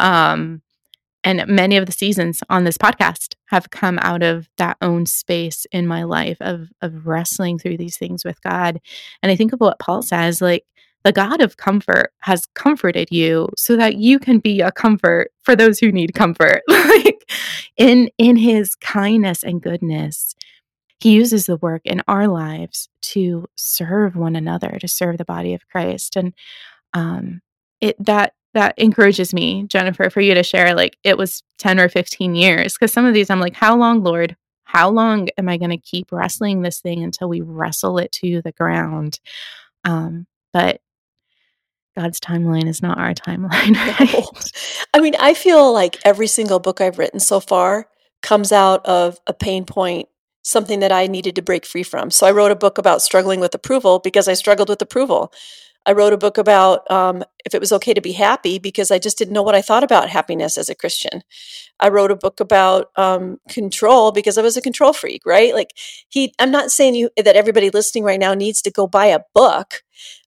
Um, 0.00 0.62
and 1.24 1.44
many 1.48 1.76
of 1.76 1.86
the 1.86 1.92
seasons 1.92 2.42
on 2.48 2.62
this 2.62 2.78
podcast 2.78 3.34
have 3.46 3.70
come 3.70 3.98
out 4.00 4.22
of 4.22 4.48
that 4.56 4.76
own 4.80 5.04
space 5.04 5.66
in 5.72 5.86
my 5.86 6.04
life 6.04 6.38
of 6.40 6.68
of 6.80 7.06
wrestling 7.06 7.58
through 7.58 7.76
these 7.76 7.98
things 7.98 8.24
with 8.24 8.40
God. 8.40 8.80
And 9.22 9.32
I 9.32 9.36
think 9.36 9.52
of 9.52 9.60
what 9.60 9.80
Paul 9.80 10.02
says, 10.02 10.40
like 10.40 10.64
the 11.04 11.12
God 11.12 11.40
of 11.40 11.56
comfort 11.56 12.12
has 12.20 12.46
comforted 12.54 13.08
you 13.10 13.48
so 13.56 13.76
that 13.76 13.96
you 13.96 14.18
can 14.18 14.38
be 14.38 14.60
a 14.60 14.70
comfort 14.70 15.32
for 15.42 15.56
those 15.56 15.80
who 15.80 15.90
need 15.90 16.14
comfort. 16.14 16.62
like 16.68 17.30
in 17.76 18.10
in 18.16 18.36
his 18.36 18.76
kindness 18.76 19.42
and 19.42 19.60
goodness, 19.60 20.36
he 21.00 21.12
uses 21.12 21.46
the 21.46 21.56
work 21.56 21.82
in 21.84 22.02
our 22.08 22.26
lives 22.26 22.88
to 23.00 23.46
serve 23.56 24.16
one 24.16 24.36
another, 24.36 24.78
to 24.80 24.88
serve 24.88 25.18
the 25.18 25.24
body 25.24 25.54
of 25.54 25.68
Christ. 25.68 26.16
And 26.16 26.34
um, 26.92 27.40
it 27.80 27.96
that 28.04 28.34
that 28.54 28.74
encourages 28.78 29.32
me, 29.32 29.64
Jennifer, 29.68 30.10
for 30.10 30.20
you 30.20 30.34
to 30.34 30.42
share. 30.42 30.74
Like 30.74 30.96
it 31.04 31.16
was 31.16 31.42
10 31.58 31.78
or 31.78 31.88
15 31.88 32.34
years. 32.34 32.74
Because 32.74 32.92
some 32.92 33.04
of 33.04 33.14
these 33.14 33.30
I'm 33.30 33.40
like, 33.40 33.54
how 33.54 33.76
long, 33.76 34.02
Lord? 34.02 34.36
How 34.64 34.90
long 34.90 35.28
am 35.38 35.48
I 35.48 35.56
going 35.56 35.70
to 35.70 35.78
keep 35.78 36.12
wrestling 36.12 36.60
this 36.60 36.80
thing 36.80 37.02
until 37.02 37.28
we 37.28 37.40
wrestle 37.40 37.98
it 37.98 38.12
to 38.12 38.42
the 38.42 38.52
ground? 38.52 39.18
Um, 39.84 40.26
but 40.52 40.80
God's 41.96 42.20
timeline 42.20 42.68
is 42.68 42.82
not 42.82 42.98
our 42.98 43.14
timeline. 43.14 43.76
Right? 43.98 44.12
No. 44.12 44.30
I 44.92 45.00
mean, 45.00 45.14
I 45.18 45.34
feel 45.34 45.72
like 45.72 45.98
every 46.04 46.26
single 46.26 46.58
book 46.58 46.80
I've 46.80 46.98
written 46.98 47.20
so 47.20 47.40
far 47.40 47.88
comes 48.22 48.52
out 48.52 48.84
of 48.84 49.18
a 49.26 49.32
pain 49.32 49.64
point 49.64 50.08
something 50.48 50.80
that 50.80 50.90
I 50.90 51.06
needed 51.06 51.34
to 51.36 51.42
break 51.42 51.66
free 51.66 51.82
from. 51.82 52.10
So 52.10 52.26
I 52.26 52.30
wrote 52.30 52.50
a 52.50 52.56
book 52.56 52.78
about 52.78 53.02
struggling 53.02 53.38
with 53.38 53.54
approval 53.54 53.98
because 53.98 54.28
I 54.28 54.32
struggled 54.32 54.70
with 54.70 54.80
approval. 54.80 55.30
I 55.84 55.92
wrote 55.92 56.12
a 56.12 56.18
book 56.18 56.38
about 56.38 56.90
um, 56.90 57.22
if 57.44 57.54
it 57.54 57.60
was 57.60 57.72
okay 57.72 57.94
to 57.94 58.00
be 58.00 58.12
happy 58.12 58.58
because 58.58 58.90
I 58.90 58.98
just 58.98 59.18
didn't 59.18 59.34
know 59.34 59.42
what 59.42 59.54
I 59.54 59.62
thought 59.62 59.84
about 59.84 60.08
happiness 60.08 60.56
as 60.56 60.68
a 60.68 60.74
Christian. 60.74 61.22
I 61.80 61.88
wrote 61.88 62.10
a 62.10 62.16
book 62.16 62.40
about 62.40 62.90
um, 62.96 63.38
control 63.48 64.10
because 64.10 64.38
I 64.38 64.42
was 64.42 64.56
a 64.56 64.62
control 64.62 64.92
freak, 64.92 65.22
right? 65.26 65.54
Like 65.54 65.74
he, 66.08 66.34
I'm 66.38 66.50
not 66.50 66.70
saying 66.70 66.94
you 66.94 67.10
that 67.16 67.36
everybody 67.36 67.70
listening 67.70 68.04
right 68.04 68.20
now 68.20 68.34
needs 68.34 68.62
to 68.62 68.70
go 68.70 68.86
buy 68.86 69.06
a 69.06 69.20
book, 69.34 69.82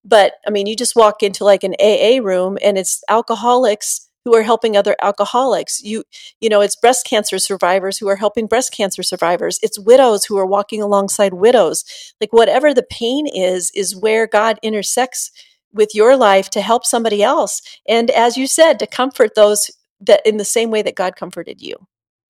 but 0.06 0.34
I 0.48 0.52
mean, 0.52 0.68
you 0.68 0.76
just 0.76 0.96
walk 0.96 1.24
into 1.24 1.44
like 1.44 1.64
an 1.64 1.76
AA 1.80 2.24
room 2.24 2.58
and 2.64 2.78
it's 2.78 3.04
alcoholics 3.10 4.08
who 4.26 4.36
are 4.36 4.44
helping 4.44 4.78
other 4.78 4.96
alcoholics. 5.02 5.82
You 5.84 6.04
you 6.40 6.50
know 6.50 6.62
it's 6.62 6.76
breast 6.76 7.06
cancer 7.06 7.40
survivors 7.40 7.98
who 7.98 8.08
are 8.08 8.18
helping 8.18 8.48
breast 8.48 8.74
cancer 8.74 9.04
survivors. 9.04 9.60
It's 9.62 9.80
widows 9.80 10.26
who 10.26 10.38
are 10.38 10.46
walking 10.46 10.82
alongside 10.82 11.34
widows. 11.34 11.84
Like 12.20 12.34
whatever 12.34 12.74
the 12.74 12.84
pain 12.84 13.28
is 13.28 13.72
is 13.76 13.96
where 13.96 14.28
god 14.28 14.60
intersects 14.62 15.32
with 15.74 15.96
your 15.96 16.18
life 16.18 16.50
to 16.50 16.62
help 16.62 16.86
somebody 16.86 17.24
else 17.24 17.62
and 17.88 18.12
as 18.12 18.36
you 18.36 18.46
said 18.46 18.78
to 18.78 18.86
comfort 18.86 19.36
those 19.36 19.72
that 20.02 20.20
in 20.26 20.36
the 20.36 20.44
same 20.44 20.70
way 20.70 20.82
that 20.82 20.96
god 20.96 21.16
comforted 21.16 21.62
you. 21.62 21.76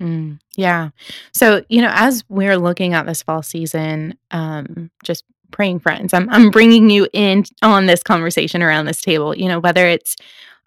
Mm, 0.02 0.40
yeah. 0.56 0.90
So 1.34 1.64
you 1.70 1.82
know 1.82 1.92
as 1.92 2.24
we're 2.30 2.58
looking 2.58 2.94
at 2.94 3.06
this 3.06 3.24
fall 3.24 3.42
season 3.42 4.18
um 4.32 4.90
just 5.04 5.24
praying 5.52 5.78
friends 5.78 6.14
i'm 6.14 6.30
i'm 6.30 6.50
bringing 6.50 6.90
you 6.90 7.10
in 7.12 7.44
on 7.62 7.86
this 7.86 8.02
conversation 8.02 8.64
around 8.64 8.86
this 8.86 9.02
table 9.02 9.36
you 9.36 9.50
know 9.50 9.60
whether 9.60 9.86
it's 9.86 10.16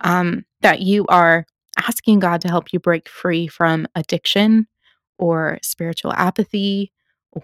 um, 0.00 0.44
that 0.64 0.80
you 0.80 1.04
are 1.08 1.46
asking 1.78 2.18
God 2.18 2.40
to 2.40 2.48
help 2.48 2.72
you 2.72 2.80
break 2.80 3.08
free 3.08 3.46
from 3.46 3.86
addiction 3.94 4.66
or 5.18 5.58
spiritual 5.62 6.12
apathy 6.14 6.90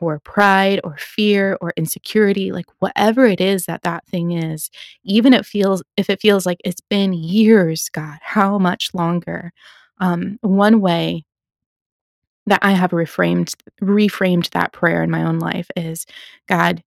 or 0.01 0.19
pride 0.21 0.81
or 0.85 0.97
fear 0.97 1.59
or 1.61 1.73
insecurity 1.77 2.53
like 2.53 2.67
whatever 2.79 3.27
it 3.27 3.41
is 3.41 3.67
that 3.67 3.83
that 3.83 4.07
thing 4.07 4.33
is 4.33 4.71
even 5.05 5.35
it 5.35 5.45
feels 5.45 5.83
if 5.97 6.09
it 6.09 6.21
feels 6.21 6.47
like 6.47 6.61
it's 6.65 6.81
been 6.81 7.13
years 7.13 7.89
god 7.93 8.19
how 8.23 8.59
much 8.59 8.91
longer? 8.95 9.53
Um, 9.99 10.39
one 10.41 10.81
way 10.81 11.25
that 12.47 12.61
i 12.63 12.71
have 12.71 12.93
reframed 12.93 13.55
reframed 13.83 14.49
that 14.51 14.73
prayer 14.73 15.03
in 15.03 15.11
my 15.11 15.25
own 15.25 15.39
life 15.39 15.69
is 15.77 16.07
god 16.49 16.83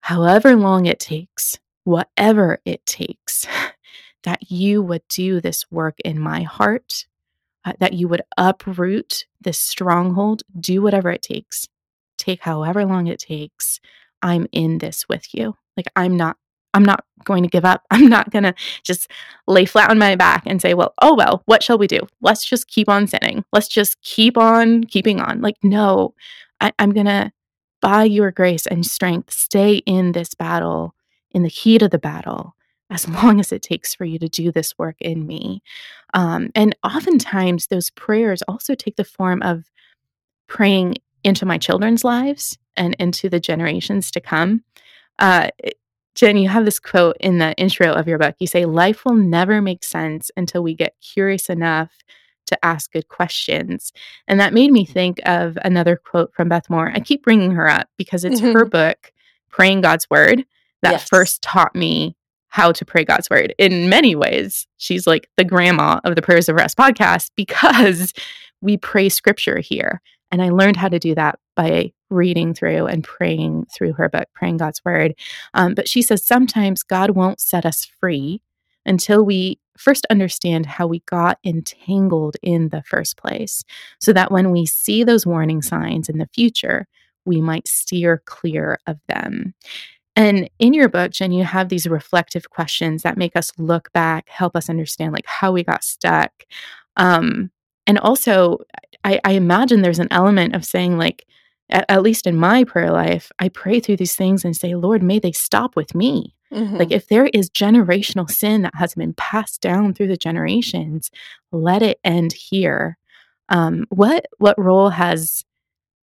however 0.00 0.56
long 0.56 0.86
it 0.86 0.98
takes 1.00 1.58
whatever 1.84 2.60
it 2.64 2.84
takes 2.86 3.19
that 4.24 4.50
you 4.50 4.82
would 4.82 5.02
do 5.08 5.40
this 5.40 5.70
work 5.70 5.98
in 6.04 6.18
my 6.18 6.42
heart 6.42 7.06
uh, 7.64 7.72
that 7.78 7.92
you 7.92 8.08
would 8.08 8.22
uproot 8.38 9.26
this 9.40 9.58
stronghold, 9.58 10.42
do 10.58 10.82
whatever 10.82 11.10
it 11.10 11.22
takes, 11.22 11.68
take 12.16 12.40
however 12.40 12.84
long 12.84 13.06
it 13.06 13.18
takes. 13.18 13.80
I'm 14.22 14.46
in 14.52 14.78
this 14.78 15.08
with 15.08 15.34
you. 15.34 15.56
Like, 15.76 15.86
I'm 15.96 16.16
not 16.16 16.36
I'm 16.72 16.84
not 16.84 17.04
going 17.24 17.42
to 17.42 17.48
give 17.48 17.64
up. 17.64 17.84
I'm 17.90 18.08
not 18.08 18.30
going 18.30 18.44
to 18.44 18.54
just 18.84 19.10
lay 19.48 19.64
flat 19.64 19.90
on 19.90 19.98
my 19.98 20.14
back 20.14 20.44
and 20.46 20.62
say, 20.62 20.74
well, 20.74 20.94
oh, 21.02 21.14
well, 21.14 21.42
what 21.46 21.64
shall 21.64 21.78
we 21.78 21.88
do? 21.88 22.00
Let's 22.20 22.44
just 22.44 22.68
keep 22.68 22.88
on 22.88 23.08
sinning. 23.08 23.44
Let's 23.52 23.66
just 23.66 24.00
keep 24.02 24.38
on 24.38 24.84
keeping 24.84 25.20
on. 25.20 25.40
Like, 25.40 25.56
no, 25.64 26.14
I, 26.60 26.72
am 26.78 26.92
going 26.92 27.06
to, 27.06 27.32
by 27.82 28.04
your 28.04 28.30
grace 28.30 28.66
and 28.66 28.86
strength, 28.86 29.32
stay 29.32 29.76
in 29.78 30.12
this 30.12 30.34
battle, 30.34 30.94
in 31.32 31.42
the 31.42 31.48
heat 31.48 31.82
of 31.82 31.90
the 31.90 31.98
battle, 31.98 32.54
as 32.90 33.08
long 33.08 33.40
as 33.40 33.52
it 33.52 33.62
takes 33.62 33.94
for 33.94 34.04
you 34.04 34.18
to 34.18 34.28
do 34.28 34.50
this 34.50 34.76
work 34.78 34.96
in 35.00 35.26
me. 35.26 35.62
Um, 36.14 36.50
and 36.54 36.76
oftentimes, 36.84 37.68
those 37.68 37.90
prayers 37.90 38.42
also 38.42 38.74
take 38.74 38.96
the 38.96 39.04
form 39.04 39.42
of 39.42 39.64
praying 40.48 40.96
into 41.22 41.46
my 41.46 41.58
children's 41.58 42.04
lives 42.04 42.58
and 42.76 42.96
into 42.98 43.28
the 43.28 43.40
generations 43.40 44.10
to 44.10 44.20
come. 44.20 44.64
Uh, 45.18 45.48
Jen, 46.14 46.36
you 46.36 46.48
have 46.48 46.64
this 46.64 46.80
quote 46.80 47.16
in 47.20 47.38
the 47.38 47.54
intro 47.54 47.92
of 47.92 48.08
your 48.08 48.18
book. 48.18 48.34
You 48.40 48.46
say, 48.46 48.64
Life 48.64 49.04
will 49.04 49.14
never 49.14 49.62
make 49.62 49.84
sense 49.84 50.30
until 50.36 50.62
we 50.62 50.74
get 50.74 50.96
curious 51.00 51.48
enough 51.48 51.90
to 52.46 52.64
ask 52.64 52.92
good 52.92 53.08
questions. 53.08 53.92
And 54.26 54.40
that 54.40 54.52
made 54.52 54.72
me 54.72 54.84
think 54.84 55.20
of 55.24 55.56
another 55.62 55.96
quote 55.96 56.34
from 56.34 56.48
Beth 56.48 56.68
Moore. 56.68 56.90
I 56.92 57.00
keep 57.00 57.22
bringing 57.22 57.52
her 57.52 57.68
up 57.68 57.88
because 57.96 58.24
it's 58.24 58.40
mm-hmm. 58.40 58.52
her 58.52 58.64
book, 58.64 59.12
Praying 59.50 59.82
God's 59.82 60.10
Word, 60.10 60.44
that 60.82 60.92
yes. 60.92 61.08
first 61.08 61.42
taught 61.42 61.76
me 61.76 62.16
how 62.50 62.72
to 62.72 62.84
pray 62.84 63.04
God's 63.04 63.30
Word. 63.30 63.54
In 63.58 63.88
many 63.88 64.14
ways, 64.14 64.66
she's 64.76 65.06
like 65.06 65.28
the 65.36 65.44
grandma 65.44 66.00
of 66.04 66.16
the 66.16 66.22
Prayers 66.22 66.48
of 66.48 66.56
Rest 66.56 66.76
podcast 66.76 67.30
because 67.36 68.12
we 68.60 68.76
pray 68.76 69.08
scripture 69.08 69.58
here. 69.58 70.02
And 70.30 70.42
I 70.42 70.50
learned 70.50 70.76
how 70.76 70.88
to 70.88 70.98
do 70.98 71.14
that 71.14 71.38
by 71.56 71.92
reading 72.10 72.54
through 72.54 72.86
and 72.86 73.02
praying 73.02 73.66
through 73.74 73.94
her 73.94 74.08
book, 74.08 74.28
Praying 74.34 74.58
God's 74.58 74.84
Word. 74.84 75.14
Um, 75.54 75.74
but 75.74 75.88
she 75.88 76.02
says 76.02 76.26
sometimes 76.26 76.82
God 76.82 77.10
won't 77.10 77.40
set 77.40 77.64
us 77.64 77.84
free 77.84 78.42
until 78.84 79.24
we 79.24 79.58
first 79.76 80.06
understand 80.10 80.66
how 80.66 80.86
we 80.86 81.00
got 81.06 81.38
entangled 81.44 82.36
in 82.42 82.68
the 82.68 82.82
first 82.82 83.16
place, 83.16 83.64
so 83.98 84.12
that 84.12 84.30
when 84.30 84.50
we 84.50 84.66
see 84.66 85.04
those 85.04 85.26
warning 85.26 85.62
signs 85.62 86.08
in 86.08 86.18
the 86.18 86.28
future, 86.34 86.86
we 87.24 87.40
might 87.40 87.68
steer 87.68 88.22
clear 88.26 88.78
of 88.86 88.98
them. 89.08 89.54
And 90.20 90.50
in 90.58 90.74
your 90.74 90.90
book, 90.90 91.12
Jen, 91.12 91.32
you 91.32 91.44
have 91.44 91.70
these 91.70 91.86
reflective 91.86 92.50
questions 92.50 93.02
that 93.02 93.16
make 93.16 93.36
us 93.36 93.52
look 93.56 93.90
back, 93.94 94.28
help 94.28 94.54
us 94.54 94.68
understand 94.68 95.14
like 95.14 95.24
how 95.24 95.50
we 95.50 95.64
got 95.64 95.82
stuck. 95.82 96.44
Um, 96.96 97.50
and 97.86 97.98
also, 97.98 98.58
I, 99.02 99.18
I 99.24 99.32
imagine 99.32 99.80
there's 99.80 99.98
an 99.98 100.08
element 100.10 100.54
of 100.54 100.66
saying 100.66 100.98
like, 100.98 101.24
at, 101.70 102.02
least 102.02 102.26
in 102.26 102.36
my 102.36 102.64
prayer 102.64 102.90
life, 102.90 103.32
I 103.38 103.48
pray 103.48 103.80
through 103.80 103.96
these 103.96 104.14
things 104.14 104.44
and 104.44 104.54
say, 104.54 104.74
Lord, 104.74 105.02
may 105.02 105.20
they 105.20 105.32
stop 105.32 105.74
with 105.74 105.94
me. 105.94 106.34
Mm-hmm. 106.52 106.76
Like 106.76 106.90
if 106.90 107.06
there 107.08 107.26
is 107.26 107.48
generational 107.48 108.28
sin 108.28 108.60
that 108.62 108.74
has 108.74 108.94
been 108.94 109.14
passed 109.14 109.62
down 109.62 109.94
through 109.94 110.08
the 110.08 110.18
generations, 110.18 111.10
let 111.50 111.80
it 111.80 111.98
end 112.04 112.34
here. 112.34 112.98
Um, 113.48 113.86
what 113.88 114.26
what 114.36 114.58
role 114.58 114.90
has 114.90 115.44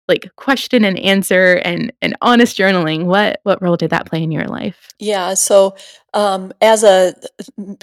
like 0.09 0.31
question 0.37 0.85
and 0.85 0.99
answer 0.99 1.55
and 1.65 1.93
and 2.03 2.17
honest 2.21 2.57
journaling 2.57 3.05
what 3.05 3.41
what 3.45 3.61
role 3.63 3.77
did 3.77 3.91
that 3.91 4.07
play 4.07 4.23
in 4.23 4.31
your 4.31 4.47
life 4.47 4.93
yeah 4.99 5.35
so 5.35 5.75
um, 6.13 6.53
as 6.61 6.85
a 6.85 7.15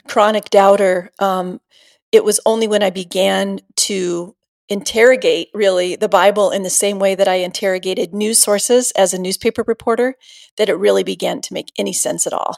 chronic 0.07 0.49
doubter 0.49 1.11
um, 1.19 1.59
it 2.11 2.23
was 2.23 2.39
only 2.45 2.67
when 2.67 2.83
i 2.83 2.89
began 2.89 3.59
to 3.75 4.35
interrogate 4.71 5.49
really 5.53 5.97
the 5.97 6.07
Bible 6.07 6.49
in 6.49 6.63
the 6.63 6.69
same 6.69 6.97
way 6.97 7.13
that 7.13 7.27
I 7.27 7.35
interrogated 7.35 8.13
news 8.13 8.39
sources 8.39 8.91
as 8.91 9.13
a 9.13 9.19
newspaper 9.19 9.65
reporter 9.67 10.15
that 10.55 10.69
it 10.69 10.75
really 10.75 11.03
began 11.03 11.41
to 11.41 11.53
make 11.53 11.73
any 11.77 11.91
sense 11.91 12.25
at 12.25 12.31
all. 12.31 12.55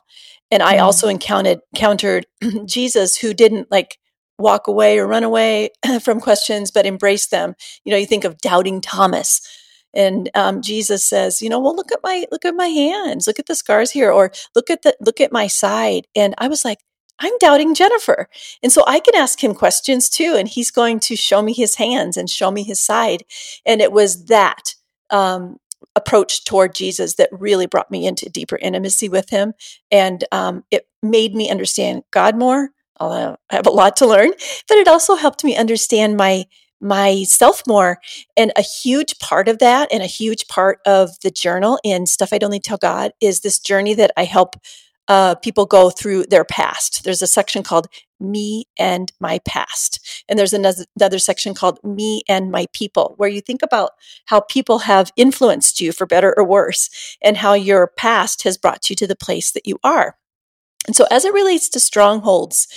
And 0.51 0.61
I 0.61 0.75
mm. 0.75 0.83
also 0.83 1.07
encountered 1.07 1.61
encountered 1.73 2.27
Jesus 2.65 3.17
who 3.17 3.33
didn't 3.33 3.71
like 3.71 3.97
walk 4.37 4.67
away 4.67 4.97
or 4.99 5.07
run 5.07 5.23
away 5.23 5.69
from 6.01 6.19
questions 6.19 6.71
but 6.71 6.85
embrace 6.85 7.27
them. 7.27 7.55
You 7.85 7.91
know, 7.91 7.97
you 7.97 8.05
think 8.05 8.23
of 8.23 8.39
doubting 8.39 8.81
Thomas 8.81 9.41
and 9.93 10.29
um, 10.33 10.61
Jesus 10.61 11.05
says, 11.05 11.41
you 11.41 11.49
know, 11.49 11.59
well, 11.59 11.75
look 11.75 11.91
at 11.91 11.99
my 12.03 12.25
look 12.31 12.45
at 12.45 12.55
my 12.55 12.67
hands, 12.67 13.27
look 13.27 13.39
at 13.39 13.45
the 13.45 13.55
scars 13.55 13.91
here, 13.91 14.11
or 14.11 14.31
look 14.55 14.69
at 14.69 14.81
the 14.81 14.95
look 14.99 15.21
at 15.21 15.31
my 15.31 15.47
side. 15.47 16.07
And 16.15 16.33
I 16.37 16.47
was 16.47 16.65
like, 16.65 16.79
I'm 17.19 17.37
doubting 17.39 17.75
Jennifer. 17.75 18.27
And 18.63 18.71
so 18.71 18.83
I 18.87 18.99
can 18.99 19.15
ask 19.15 19.43
him 19.43 19.53
questions 19.53 20.09
too, 20.09 20.35
and 20.37 20.47
he's 20.47 20.71
going 20.71 20.99
to 21.01 21.15
show 21.15 21.41
me 21.41 21.53
his 21.53 21.75
hands 21.75 22.17
and 22.17 22.29
show 22.29 22.49
me 22.49 22.63
his 22.63 22.79
side. 22.79 23.23
And 23.65 23.81
it 23.81 23.91
was 23.91 24.25
that 24.25 24.73
um, 25.11 25.57
approach 25.95 26.43
toward 26.43 26.73
Jesus 26.73 27.15
that 27.15 27.29
really 27.31 27.67
brought 27.67 27.91
me 27.91 28.07
into 28.07 28.29
deeper 28.29 28.57
intimacy 28.57 29.09
with 29.09 29.29
him. 29.29 29.53
And 29.91 30.23
um, 30.31 30.63
it 30.71 30.87
made 31.03 31.35
me 31.35 31.51
understand 31.51 32.03
God 32.09 32.35
more. 32.35 32.69
I 33.11 33.55
have 33.55 33.67
a 33.67 33.71
lot 33.71 33.97
to 33.97 34.07
learn, 34.07 34.31
but 34.67 34.77
it 34.77 34.87
also 34.87 35.15
helped 35.15 35.43
me 35.43 35.55
understand 35.55 36.17
my 36.17 36.45
myself 36.79 37.63
more. 37.65 37.97
And 38.35 38.51
a 38.57 38.61
huge 38.61 39.17
part 39.19 39.47
of 39.47 39.59
that, 39.59 39.91
and 39.91 40.03
a 40.03 40.07
huge 40.07 40.47
part 40.47 40.79
of 40.85 41.11
the 41.21 41.31
journal 41.31 41.79
in 41.83 42.05
Stuff 42.05 42.33
I'd 42.33 42.43
Only 42.43 42.59
Tell 42.59 42.77
God, 42.77 43.13
is 43.21 43.39
this 43.39 43.57
journey 43.57 43.93
that 43.93 44.11
I 44.17 44.25
help 44.25 44.57
uh, 45.07 45.35
people 45.35 45.65
go 45.65 45.89
through 45.89 46.25
their 46.25 46.45
past. 46.45 47.03
There's 47.03 47.21
a 47.21 47.27
section 47.27 47.61
called 47.63 47.87
Me 48.19 48.65
and 48.79 49.11
My 49.19 49.39
Past. 49.39 50.23
And 50.29 50.39
there's 50.39 50.53
another, 50.53 50.85
another 50.97 51.19
section 51.19 51.53
called 51.53 51.79
Me 51.83 52.21
and 52.29 52.51
My 52.51 52.67
People, 52.73 53.15
where 53.17 53.29
you 53.29 53.41
think 53.41 53.61
about 53.61 53.91
how 54.25 54.41
people 54.41 54.79
have 54.79 55.11
influenced 55.17 55.81
you 55.81 55.91
for 55.91 56.05
better 56.05 56.33
or 56.37 56.45
worse, 56.45 57.17
and 57.21 57.37
how 57.37 57.53
your 57.53 57.87
past 57.97 58.43
has 58.43 58.57
brought 58.57 58.89
you 58.89 58.95
to 58.95 59.07
the 59.07 59.15
place 59.15 59.51
that 59.51 59.67
you 59.67 59.77
are. 59.83 60.15
And 60.85 60.95
so, 60.95 61.05
as 61.09 61.25
it 61.25 61.33
relates 61.33 61.69
to 61.69 61.79
strongholds 61.79 62.67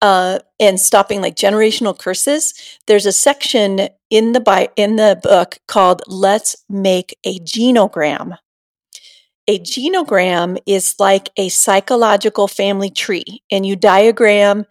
uh, 0.00 0.38
and 0.60 0.78
stopping 0.78 1.20
like 1.20 1.34
generational 1.34 1.98
curses, 1.98 2.54
there's 2.86 3.06
a 3.06 3.12
section 3.12 3.88
in 4.08 4.32
the 4.32 4.40
bi- 4.40 4.68
in 4.76 4.96
the 4.96 5.18
book 5.22 5.58
called 5.66 6.02
"Let's 6.06 6.56
Make 6.68 7.18
a 7.24 7.38
Genogram." 7.40 8.38
a 9.48 9.58
genogram 9.60 10.58
is 10.66 10.96
like 10.98 11.30
a 11.36 11.48
psychological 11.48 12.48
family 12.48 12.90
tree, 12.90 13.42
and 13.50 13.64
you 13.64 13.76
diagram 13.76 14.64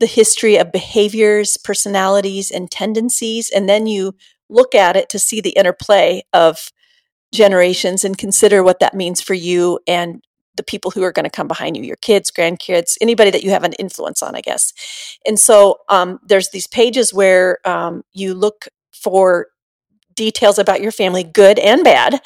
the 0.00 0.06
history 0.06 0.56
of 0.56 0.72
behaviors, 0.72 1.56
personalities, 1.56 2.50
and 2.50 2.70
tendencies, 2.70 3.50
and 3.50 3.68
then 3.68 3.86
you 3.86 4.14
look 4.48 4.74
at 4.74 4.96
it 4.96 5.08
to 5.10 5.18
see 5.18 5.40
the 5.40 5.50
interplay 5.50 6.22
of 6.32 6.70
generations 7.32 8.04
and 8.04 8.18
consider 8.18 8.62
what 8.62 8.80
that 8.80 8.94
means 8.94 9.20
for 9.20 9.34
you 9.34 9.78
and 9.86 10.22
the 10.56 10.62
people 10.62 10.90
who 10.90 11.02
are 11.02 11.12
going 11.12 11.24
to 11.24 11.30
come 11.30 11.48
behind 11.48 11.76
you 11.76 11.82
your 11.82 11.96
kids 11.96 12.30
grandkids 12.30 12.96
anybody 13.00 13.30
that 13.30 13.42
you 13.42 13.50
have 13.50 13.64
an 13.64 13.72
influence 13.74 14.22
on 14.22 14.34
i 14.34 14.40
guess 14.40 14.72
and 15.26 15.38
so 15.38 15.78
um, 15.88 16.18
there's 16.26 16.50
these 16.50 16.66
pages 16.66 17.12
where 17.12 17.58
um, 17.66 18.02
you 18.12 18.34
look 18.34 18.66
for 18.92 19.48
details 20.16 20.58
about 20.58 20.80
your 20.80 20.90
family, 20.90 21.22
good 21.22 21.58
and 21.58 21.84
bad, 21.84 22.20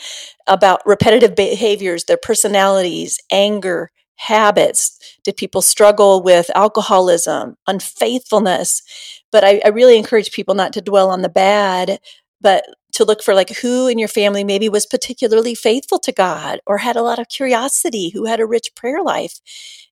about 0.46 0.80
repetitive 0.86 1.34
behaviors, 1.34 2.04
their 2.04 2.16
personalities, 2.16 3.18
anger, 3.30 3.90
habits. 4.16 4.98
Did 5.24 5.36
people 5.36 5.62
struggle 5.62 6.22
with 6.22 6.50
alcoholism, 6.54 7.56
unfaithfulness? 7.66 8.82
But 9.32 9.44
I, 9.44 9.60
I 9.64 9.68
really 9.68 9.98
encourage 9.98 10.32
people 10.32 10.54
not 10.54 10.72
to 10.74 10.80
dwell 10.80 11.10
on 11.10 11.22
the 11.22 11.28
bad, 11.28 11.98
but 12.40 12.64
to 12.92 13.04
look 13.04 13.22
for 13.22 13.34
like 13.34 13.50
who 13.50 13.88
in 13.88 13.98
your 13.98 14.08
family 14.08 14.44
maybe 14.44 14.68
was 14.68 14.86
particularly 14.86 15.54
faithful 15.54 15.98
to 16.00 16.12
God 16.12 16.60
or 16.66 16.78
had 16.78 16.96
a 16.96 17.02
lot 17.02 17.18
of 17.18 17.28
curiosity, 17.28 18.10
who 18.10 18.26
had 18.26 18.40
a 18.40 18.46
rich 18.46 18.74
prayer 18.74 19.02
life. 19.02 19.40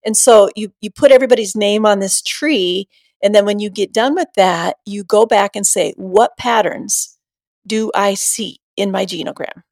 And 0.05 0.17
so 0.17 0.51
you 0.57 0.73
you 0.81 0.91
put 0.91 1.13
everybody's 1.13 1.57
name 1.57 1.85
on 1.87 1.99
this 1.99 2.23
tree 2.23 2.89
and 3.23 3.35
then 3.35 3.45
when 3.45 3.59
you 3.59 3.71
get 3.71 3.93
done 3.93 4.15
with 4.15 4.29
that, 4.37 4.77
you 4.87 5.05
go 5.05 5.27
back 5.27 5.57
and 5.57 5.67
say 5.67 5.93
what 5.97 6.37
patterns 6.37 7.19
do 7.67 7.91
I 7.95 8.15
see 8.15 8.59
in 8.77 8.91
my 8.91 9.05
genogram? 9.05 9.63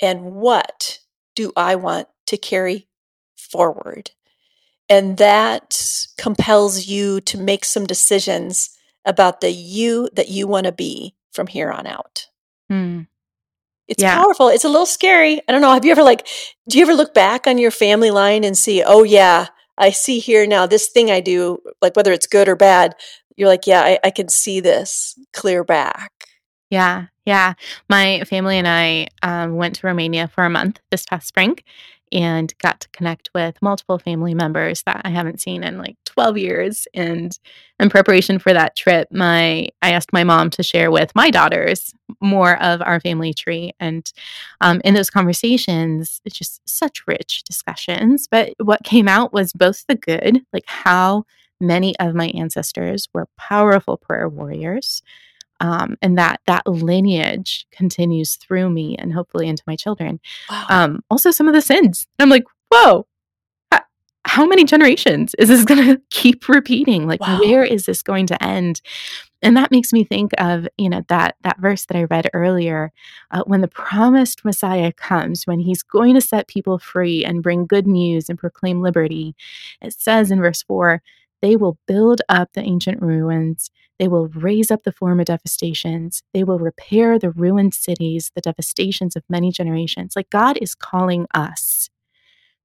And 0.00 0.32
what 0.34 1.00
do 1.34 1.52
I 1.56 1.74
want 1.74 2.08
to 2.26 2.36
carry 2.36 2.88
forward? 3.36 4.12
And 4.88 5.16
that 5.18 6.06
compels 6.18 6.86
you 6.86 7.20
to 7.22 7.38
make 7.38 7.64
some 7.64 7.86
decisions 7.86 8.70
about 9.04 9.40
the 9.40 9.50
you 9.50 10.08
that 10.14 10.28
you 10.28 10.46
want 10.46 10.66
to 10.66 10.72
be 10.72 11.14
from 11.34 11.46
here 11.46 11.70
on 11.70 11.86
out. 11.86 12.28
Hmm. 12.70 13.02
It's 13.86 14.02
yeah. 14.02 14.16
powerful. 14.16 14.48
It's 14.48 14.64
a 14.64 14.68
little 14.68 14.86
scary. 14.86 15.42
I 15.46 15.52
don't 15.52 15.60
know. 15.60 15.72
Have 15.72 15.84
you 15.84 15.92
ever 15.92 16.02
like, 16.02 16.26
do 16.68 16.78
you 16.78 16.84
ever 16.84 16.94
look 16.94 17.12
back 17.12 17.46
on 17.46 17.58
your 17.58 17.70
family 17.70 18.10
line 18.10 18.42
and 18.44 18.56
see, 18.56 18.82
oh, 18.82 19.02
yeah, 19.02 19.48
I 19.76 19.90
see 19.90 20.20
here 20.20 20.46
now 20.46 20.66
this 20.66 20.88
thing 20.88 21.10
I 21.10 21.20
do, 21.20 21.58
like 21.82 21.94
whether 21.96 22.12
it's 22.12 22.26
good 22.26 22.48
or 22.48 22.56
bad, 22.56 22.94
you're 23.36 23.48
like, 23.48 23.66
yeah, 23.66 23.82
I, 23.82 23.98
I 24.04 24.10
can 24.10 24.28
see 24.28 24.60
this 24.60 25.18
clear 25.32 25.64
back. 25.64 26.12
Yeah, 26.70 27.06
yeah. 27.26 27.54
My 27.90 28.24
family 28.24 28.58
and 28.58 28.66
I 28.66 29.08
um, 29.22 29.56
went 29.56 29.76
to 29.76 29.86
Romania 29.86 30.28
for 30.28 30.44
a 30.44 30.50
month 30.50 30.80
this 30.90 31.04
past 31.04 31.28
spring, 31.28 31.58
and 32.12 32.56
got 32.58 32.80
to 32.80 32.88
connect 32.90 33.30
with 33.34 33.60
multiple 33.60 33.98
family 33.98 34.34
members 34.34 34.82
that 34.84 35.02
I 35.04 35.10
haven't 35.10 35.40
seen 35.40 35.62
in 35.62 35.78
like 35.78 35.96
12 36.04 36.38
years. 36.38 36.88
And 36.94 37.36
in 37.80 37.90
preparation 37.90 38.38
for 38.38 38.52
that 38.52 38.76
trip, 38.76 39.08
my 39.10 39.68
I 39.82 39.92
asked 39.92 40.12
my 40.12 40.24
mom 40.24 40.50
to 40.50 40.62
share 40.62 40.90
with 40.90 41.14
my 41.14 41.30
daughters 41.30 41.92
more 42.20 42.60
of 42.62 42.82
our 42.82 43.00
family 43.00 43.34
tree. 43.34 43.72
And 43.80 44.10
um, 44.60 44.80
in 44.84 44.94
those 44.94 45.10
conversations, 45.10 46.20
it's 46.24 46.38
just 46.38 46.60
such 46.68 47.06
rich 47.06 47.42
discussions. 47.44 48.28
But 48.30 48.54
what 48.62 48.84
came 48.84 49.08
out 49.08 49.32
was 49.32 49.52
both 49.52 49.84
the 49.86 49.96
good, 49.96 50.44
like 50.52 50.64
how 50.66 51.24
many 51.60 51.96
of 51.98 52.14
my 52.14 52.28
ancestors 52.28 53.08
were 53.12 53.28
powerful 53.36 53.96
prayer 53.96 54.28
warriors 54.28 55.02
um, 55.64 55.96
and 56.02 56.18
that 56.18 56.40
that 56.46 56.66
lineage 56.66 57.66
continues 57.72 58.36
through 58.36 58.68
me 58.68 58.96
and 58.98 59.14
hopefully 59.14 59.48
into 59.48 59.62
my 59.66 59.76
children. 59.76 60.20
Wow. 60.50 60.66
Um, 60.68 61.04
also, 61.10 61.30
some 61.30 61.48
of 61.48 61.54
the 61.54 61.62
sins. 61.62 62.06
I'm 62.18 62.28
like, 62.28 62.44
whoa, 62.70 63.06
how 64.26 64.44
many 64.44 64.64
generations 64.64 65.34
is 65.38 65.48
this 65.48 65.64
going 65.64 65.86
to 65.86 66.00
keep 66.10 66.48
repeating? 66.48 67.06
Like, 67.06 67.20
wow. 67.20 67.38
where 67.40 67.64
is 67.64 67.86
this 67.86 68.02
going 68.02 68.26
to 68.26 68.44
end? 68.44 68.82
And 69.40 69.56
that 69.56 69.70
makes 69.70 69.92
me 69.92 70.04
think 70.04 70.32
of 70.38 70.68
you 70.76 70.90
know 70.90 71.02
that 71.08 71.36
that 71.42 71.60
verse 71.60 71.86
that 71.86 71.96
I 71.96 72.04
read 72.04 72.28
earlier, 72.34 72.92
uh, 73.30 73.42
when 73.46 73.62
the 73.62 73.68
promised 73.68 74.44
Messiah 74.44 74.92
comes, 74.92 75.46
when 75.46 75.60
He's 75.60 75.82
going 75.82 76.14
to 76.14 76.20
set 76.20 76.46
people 76.46 76.78
free 76.78 77.24
and 77.24 77.42
bring 77.42 77.66
good 77.66 77.86
news 77.86 78.28
and 78.28 78.38
proclaim 78.38 78.82
liberty. 78.82 79.34
It 79.80 79.94
says 79.94 80.30
in 80.30 80.40
verse 80.40 80.62
four 80.62 81.02
they 81.44 81.56
will 81.56 81.78
build 81.86 82.22
up 82.30 82.54
the 82.54 82.62
ancient 82.62 83.02
ruins. 83.02 83.70
They 83.98 84.08
will 84.08 84.28
raise 84.28 84.70
up 84.70 84.84
the 84.84 84.92
former 84.92 85.24
devastations. 85.24 86.22
They 86.32 86.42
will 86.42 86.58
repair 86.58 87.18
the 87.18 87.32
ruined 87.32 87.74
cities, 87.74 88.32
the 88.34 88.40
devastations 88.40 89.14
of 89.14 89.24
many 89.28 89.52
generations. 89.52 90.14
Like 90.16 90.30
God 90.30 90.56
is 90.62 90.74
calling 90.74 91.26
us 91.34 91.90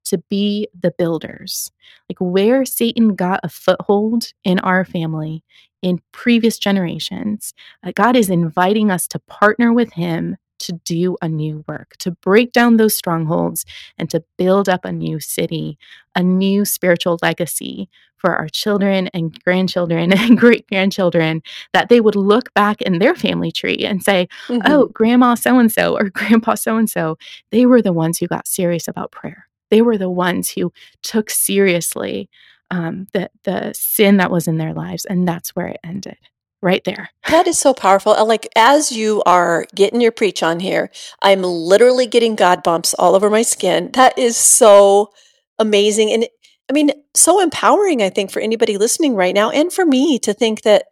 to 0.06 0.20
be 0.30 0.70
the 0.82 0.94
builders. 0.98 1.74
Like 2.10 2.20
where 2.20 2.64
Satan 2.64 3.16
got 3.16 3.42
a 3.44 3.50
foothold 3.50 4.32
in 4.46 4.60
our 4.60 4.86
family 4.86 5.44
in 5.82 6.00
previous 6.14 6.58
generations, 6.58 7.54
uh, 7.86 7.92
God 7.94 8.16
is 8.16 8.30
inviting 8.30 8.92
us 8.92 9.10
to 9.10 9.20
partner 9.20 9.74
with 9.74 9.92
Him 9.92 10.38
to 10.60 10.74
do 10.86 11.18
a 11.22 11.28
new 11.28 11.66
work, 11.68 11.96
to 12.00 12.12
break 12.12 12.54
down 12.54 12.78
those 12.78 12.96
strongholds 12.96 13.66
and 13.98 14.10
to 14.10 14.24
build 14.38 14.70
up 14.70 14.86
a 14.86 14.92
new 14.92 15.20
city, 15.20 15.78
a 16.16 16.24
new 16.24 16.64
spiritual 16.64 17.18
legacy 17.22 17.90
for 18.20 18.36
our 18.36 18.50
children 18.50 19.08
and 19.14 19.42
grandchildren 19.44 20.14
and 20.18 20.38
great 20.38 20.68
grandchildren, 20.68 21.42
that 21.74 21.90
they 21.90 22.02
would 22.02 22.16
look 22.16 22.54
back 22.54 22.82
in 22.82 23.00
their 23.00 23.16
family 23.16 23.52
tree 23.52 23.78
and 23.78 24.04
say, 24.04 24.28
mm-hmm. 24.48 24.62
oh, 24.66 24.88
grandma 24.88 25.36
so 25.36 25.60
and 25.60 25.72
so 25.72 25.98
or 25.98 26.10
grandpa 26.14 26.56
so 26.56 26.78
and 26.78 26.90
so, 26.90 27.18
they 27.52 27.66
were 27.66 27.82
the 27.82 27.94
ones 27.94 28.18
who 28.18 28.28
got 28.28 28.48
serious 28.48 28.88
about 28.88 29.12
prayer. 29.12 29.48
They 29.72 29.82
were 29.82 29.98
the 29.98 30.10
ones 30.10 30.50
who 30.50 30.74
took 31.04 31.30
seriously 31.30 32.30
um, 32.72 33.08
the, 33.14 33.30
the 33.44 33.74
sin 33.74 34.18
that 34.18 34.32
was 34.32 34.48
in 34.48 34.58
their 34.58 34.74
lives, 34.74 35.06
and 35.06 35.28
that's 35.28 35.56
where 35.56 35.68
it 35.68 35.80
ended 35.84 36.18
right 36.62 36.84
there. 36.84 37.10
That 37.30 37.48
is 37.48 37.58
so 37.58 37.74
powerful. 37.74 38.26
Like 38.26 38.48
as 38.56 38.92
you 38.92 39.24
are 39.26 39.66
getting 39.76 40.02
your 40.02 40.12
preach 40.12 40.44
on 40.44 40.60
here, 40.60 40.90
I'm 41.22 41.42
literally 41.42 42.06
getting 42.06 42.36
God 42.36 42.64
bumps 42.64 42.94
all 42.94 43.16
over 43.16 43.30
my 43.30 43.44
skin. 43.44 43.92
That 43.94 44.18
is 44.18 44.36
so 44.36 45.12
amazing. 45.58 46.12
And 46.12 46.28
I 46.70 46.74
mean, 46.74 46.92
so 47.16 47.42
empowering, 47.42 48.02
I 48.02 48.10
think, 48.10 48.32
for 48.32 48.40
anybody 48.40 48.78
listening 48.78 49.16
right 49.16 49.34
now 49.34 49.50
and 49.50 49.74
for 49.74 49.86
me 49.86 50.20
to 50.20 50.34
think 50.34 50.62
that 50.62 50.86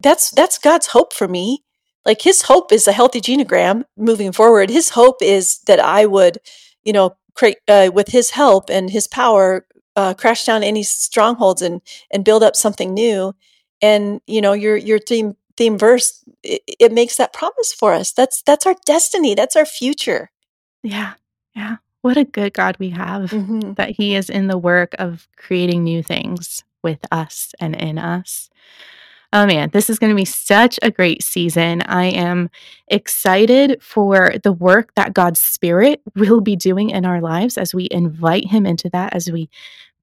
that's 0.00 0.30
that's 0.30 0.58
God's 0.58 0.86
hope 0.88 1.12
for 1.12 1.26
me. 1.26 1.64
Like 2.04 2.22
his 2.22 2.42
hope 2.42 2.70
is 2.72 2.86
a 2.86 2.92
healthy 2.92 3.20
genogram 3.20 3.84
moving 3.96 4.30
forward. 4.32 4.70
His 4.70 4.90
hope 4.90 5.22
is 5.22 5.58
that 5.66 5.80
I 5.80 6.06
would, 6.06 6.38
you 6.84 6.92
know, 6.92 7.16
create 7.34 7.58
uh, 7.66 7.90
with 7.92 8.08
his 8.08 8.30
help 8.30 8.70
and 8.70 8.90
his 8.90 9.08
power 9.08 9.66
uh, 9.96 10.14
crash 10.14 10.44
down 10.44 10.62
any 10.62 10.82
strongholds 10.82 11.62
and 11.62 11.80
and 12.12 12.24
build 12.24 12.42
up 12.42 12.54
something 12.54 12.94
new. 12.94 13.34
And 13.82 14.20
you 14.26 14.40
know 14.40 14.52
your 14.52 14.76
your 14.76 14.98
theme 14.98 15.36
theme 15.56 15.78
verse 15.78 16.22
it, 16.42 16.62
it 16.78 16.92
makes 16.92 17.16
that 17.16 17.32
promise 17.32 17.72
for 17.72 17.94
us. 17.94 18.12
That's 18.12 18.42
that's 18.42 18.66
our 18.66 18.76
destiny. 18.86 19.34
That's 19.34 19.56
our 19.56 19.66
future. 19.66 20.30
Yeah. 20.82 21.14
Yeah 21.54 21.76
what 22.04 22.16
a 22.18 22.24
good 22.24 22.52
god 22.52 22.76
we 22.78 22.90
have 22.90 23.30
mm-hmm. 23.30 23.72
that 23.74 23.90
he 23.90 24.14
is 24.14 24.28
in 24.28 24.46
the 24.46 24.58
work 24.58 24.94
of 24.98 25.26
creating 25.36 25.82
new 25.82 26.02
things 26.02 26.62
with 26.82 27.00
us 27.10 27.54
and 27.60 27.74
in 27.74 27.98
us 27.98 28.50
Oh 29.36 29.46
man, 29.46 29.70
this 29.70 29.90
is 29.90 29.98
going 29.98 30.10
to 30.10 30.16
be 30.16 30.24
such 30.24 30.78
a 30.80 30.92
great 30.92 31.20
season. 31.24 31.82
I 31.86 32.04
am 32.04 32.50
excited 32.86 33.82
for 33.82 34.34
the 34.44 34.52
work 34.52 34.94
that 34.94 35.12
God's 35.12 35.42
Spirit 35.42 36.00
will 36.14 36.40
be 36.40 36.54
doing 36.54 36.90
in 36.90 37.04
our 37.04 37.20
lives 37.20 37.58
as 37.58 37.74
we 37.74 37.88
invite 37.90 38.44
Him 38.44 38.64
into 38.64 38.88
that, 38.90 39.12
as 39.12 39.32
we 39.32 39.50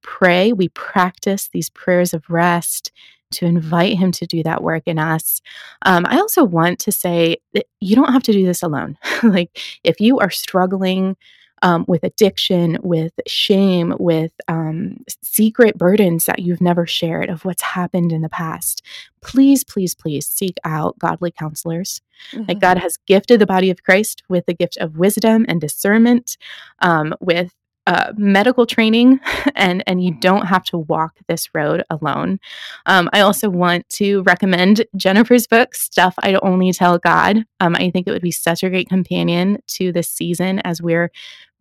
pray, 0.02 0.52
we 0.52 0.68
practice 0.68 1.48
these 1.48 1.70
prayers 1.70 2.12
of 2.12 2.28
rest 2.28 2.92
to 3.32 3.46
invite 3.46 3.96
him 3.96 4.12
to 4.12 4.26
do 4.26 4.42
that 4.42 4.62
work 4.62 4.82
in 4.86 4.98
us. 4.98 5.40
Um, 5.86 6.04
I 6.06 6.18
also 6.18 6.44
want 6.44 6.78
to 6.80 6.92
say 6.92 7.38
that 7.54 7.66
you 7.80 7.96
don't 7.96 8.12
have 8.12 8.22
to 8.24 8.32
do 8.32 8.44
this 8.44 8.62
alone. 8.62 8.98
like, 9.22 9.58
if 9.82 10.00
you 10.00 10.18
are 10.18 10.30
struggling 10.30 11.16
um, 11.62 11.84
with 11.88 12.02
addiction, 12.02 12.78
with 12.82 13.12
shame, 13.26 13.94
with 13.98 14.32
um, 14.48 14.98
secret 15.22 15.78
burdens 15.78 16.24
that 16.26 16.40
you've 16.40 16.60
never 16.60 16.86
shared 16.86 17.30
of 17.30 17.44
what's 17.44 17.62
happened 17.62 18.12
in 18.12 18.22
the 18.22 18.28
past, 18.28 18.82
please, 19.20 19.64
please, 19.64 19.94
please 19.94 20.26
seek 20.26 20.58
out 20.64 20.98
godly 20.98 21.30
counselors. 21.30 22.02
Mm-hmm. 22.32 22.44
Like 22.48 22.58
God 22.60 22.78
has 22.78 22.98
gifted 23.06 23.40
the 23.40 23.46
body 23.46 23.70
of 23.70 23.82
Christ 23.82 24.22
with 24.28 24.46
the 24.46 24.54
gift 24.54 24.76
of 24.78 24.96
wisdom 24.96 25.46
and 25.48 25.60
discernment, 25.60 26.36
um, 26.80 27.14
with 27.20 27.54
uh, 27.86 28.12
medical 28.16 28.64
training 28.64 29.18
and 29.56 29.82
and 29.86 30.04
you 30.04 30.14
don't 30.20 30.46
have 30.46 30.62
to 30.64 30.78
walk 30.78 31.14
this 31.26 31.48
road 31.54 31.82
alone 31.90 32.38
um, 32.86 33.10
i 33.12 33.20
also 33.20 33.50
want 33.50 33.88
to 33.88 34.22
recommend 34.22 34.86
jennifer's 34.96 35.48
book 35.48 35.74
stuff 35.74 36.14
i 36.22 36.34
only 36.42 36.72
tell 36.72 36.96
god 36.98 37.44
um, 37.58 37.74
i 37.74 37.90
think 37.90 38.06
it 38.06 38.12
would 38.12 38.22
be 38.22 38.30
such 38.30 38.62
a 38.62 38.70
great 38.70 38.88
companion 38.88 39.58
to 39.66 39.90
this 39.90 40.08
season 40.08 40.60
as 40.60 40.80
we're 40.80 41.10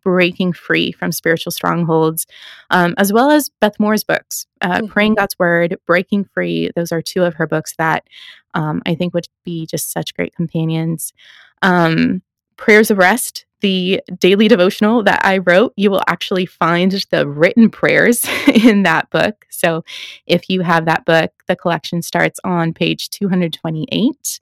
breaking 0.04 0.54
free 0.54 0.92
from 0.92 1.12
spiritual 1.12 1.52
strongholds 1.52 2.26
um, 2.70 2.94
as 2.98 3.12
well 3.12 3.30
as 3.30 3.50
beth 3.60 3.80
moore's 3.80 4.04
books 4.04 4.46
uh, 4.62 4.78
mm-hmm. 4.78 4.88
praying 4.88 5.16
god's 5.16 5.38
word 5.38 5.78
breaking 5.86 6.24
free 6.24 6.70
those 6.76 6.92
are 6.92 7.02
two 7.02 7.24
of 7.24 7.36
her 7.36 7.48
books 7.48 7.74
that 7.78 8.06
um, 8.54 8.82
i 8.86 8.96
think 8.96 9.14
would 9.14 9.28
be 9.44 9.66
just 9.66 9.92
such 9.92 10.14
great 10.16 10.36
companions 10.36 11.14
um, 11.62 12.22
prayers 12.58 12.92
of 12.92 12.98
rest 12.98 13.46
the 13.62 14.02
daily 14.20 14.48
devotional 14.48 15.04
that 15.04 15.22
I 15.24 15.38
wrote, 15.38 15.74
you 15.78 15.90
will 15.90 16.04
actually 16.08 16.46
find 16.46 16.92
the 17.12 17.28
written 17.28 17.70
prayers 17.70 18.26
in 18.48 18.84
that 18.84 19.10
book. 19.10 19.46
So 19.50 19.84
if 20.28 20.50
you 20.50 20.62
have 20.62 20.86
that 20.86 21.06
book, 21.06 21.32
the 21.48 21.56
collection 21.56 22.02
starts 22.02 22.40
on 22.44 22.74
page 22.74 23.10
228. 23.10 24.40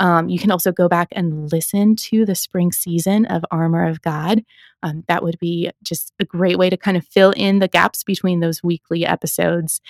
Um, 0.00 0.28
you 0.28 0.38
can 0.38 0.50
also 0.50 0.72
go 0.72 0.88
back 0.88 1.08
and 1.12 1.50
listen 1.50 1.96
to 1.96 2.24
the 2.24 2.34
spring 2.34 2.72
season 2.72 3.26
of 3.26 3.44
Armor 3.50 3.86
of 3.86 4.00
God. 4.02 4.44
Um, 4.82 5.04
that 5.08 5.22
would 5.22 5.38
be 5.38 5.70
just 5.82 6.12
a 6.20 6.24
great 6.24 6.58
way 6.58 6.70
to 6.70 6.76
kind 6.76 6.96
of 6.96 7.06
fill 7.06 7.32
in 7.36 7.58
the 7.58 7.68
gaps 7.68 8.04
between 8.04 8.40
those 8.40 8.62
weekly 8.62 9.04
episodes. 9.04 9.80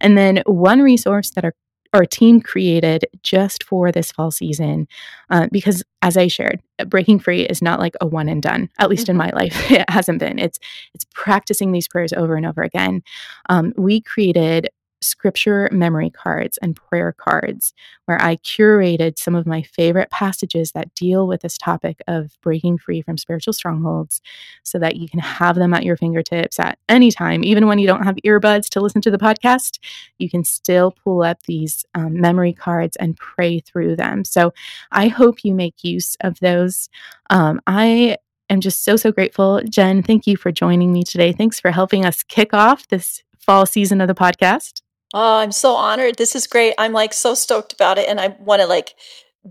And 0.00 0.16
then 0.16 0.42
one 0.46 0.80
resource 0.82 1.30
that 1.30 1.44
our 1.44 1.54
our 1.92 2.04
team 2.04 2.40
created 2.40 3.06
just 3.22 3.64
for 3.64 3.90
this 3.90 4.12
fall 4.12 4.30
season 4.30 4.86
uh, 5.30 5.46
because 5.50 5.82
as 6.02 6.16
i 6.16 6.26
shared 6.26 6.60
breaking 6.88 7.18
free 7.18 7.42
is 7.42 7.62
not 7.62 7.80
like 7.80 7.94
a 8.00 8.06
one 8.06 8.28
and 8.28 8.42
done 8.42 8.68
at 8.78 8.90
least 8.90 9.04
mm-hmm. 9.04 9.12
in 9.12 9.16
my 9.16 9.30
life 9.34 9.70
it 9.70 9.88
hasn't 9.88 10.18
been 10.18 10.38
it's 10.38 10.58
it's 10.94 11.04
practicing 11.14 11.72
these 11.72 11.88
prayers 11.88 12.12
over 12.12 12.36
and 12.36 12.44
over 12.44 12.62
again 12.62 13.02
um, 13.48 13.72
we 13.76 14.00
created 14.00 14.68
scripture 15.06 15.68
memory 15.72 16.10
cards 16.10 16.58
and 16.58 16.76
prayer 16.76 17.12
cards 17.12 17.72
where 18.06 18.20
I 18.20 18.36
curated 18.36 19.18
some 19.18 19.34
of 19.34 19.46
my 19.46 19.62
favorite 19.62 20.10
passages 20.10 20.72
that 20.72 20.94
deal 20.94 21.26
with 21.26 21.42
this 21.42 21.58
topic 21.58 22.00
of 22.06 22.36
breaking 22.42 22.78
free 22.78 23.02
from 23.02 23.18
spiritual 23.18 23.52
strongholds 23.52 24.20
so 24.62 24.78
that 24.78 24.96
you 24.96 25.08
can 25.08 25.20
have 25.20 25.56
them 25.56 25.74
at 25.74 25.84
your 25.84 25.96
fingertips 25.96 26.58
at 26.58 26.78
any 26.88 27.10
time. 27.10 27.44
Even 27.44 27.66
when 27.66 27.78
you 27.78 27.86
don't 27.86 28.04
have 28.04 28.16
earbuds 28.16 28.68
to 28.70 28.80
listen 28.80 29.00
to 29.02 29.10
the 29.10 29.18
podcast, 29.18 29.78
you 30.18 30.30
can 30.30 30.44
still 30.44 30.90
pull 30.90 31.22
up 31.22 31.42
these 31.44 31.84
um, 31.94 32.20
memory 32.20 32.52
cards 32.52 32.96
and 32.96 33.16
pray 33.16 33.60
through 33.60 33.96
them. 33.96 34.24
So 34.24 34.52
I 34.92 35.08
hope 35.08 35.44
you 35.44 35.54
make 35.54 35.82
use 35.82 36.16
of 36.20 36.38
those. 36.40 36.88
Um, 37.30 37.60
I 37.66 38.16
am 38.50 38.60
just 38.60 38.84
so, 38.84 38.96
so 38.96 39.12
grateful. 39.12 39.60
Jen, 39.68 40.02
thank 40.02 40.26
you 40.26 40.36
for 40.36 40.52
joining 40.52 40.92
me 40.92 41.02
today. 41.02 41.32
Thanks 41.32 41.60
for 41.60 41.70
helping 41.70 42.04
us 42.04 42.22
kick 42.22 42.54
off 42.54 42.88
this 42.88 43.22
fall 43.38 43.66
season 43.66 44.00
of 44.00 44.08
the 44.08 44.14
podcast. 44.14 44.82
Oh, 45.14 45.38
I'm 45.38 45.52
so 45.52 45.74
honored. 45.74 46.16
This 46.16 46.34
is 46.34 46.46
great. 46.46 46.74
I'm 46.78 46.92
like 46.92 47.12
so 47.12 47.34
stoked 47.34 47.72
about 47.72 47.98
it. 47.98 48.08
And 48.08 48.20
I 48.20 48.36
want 48.40 48.60
to 48.60 48.66
like 48.66 48.94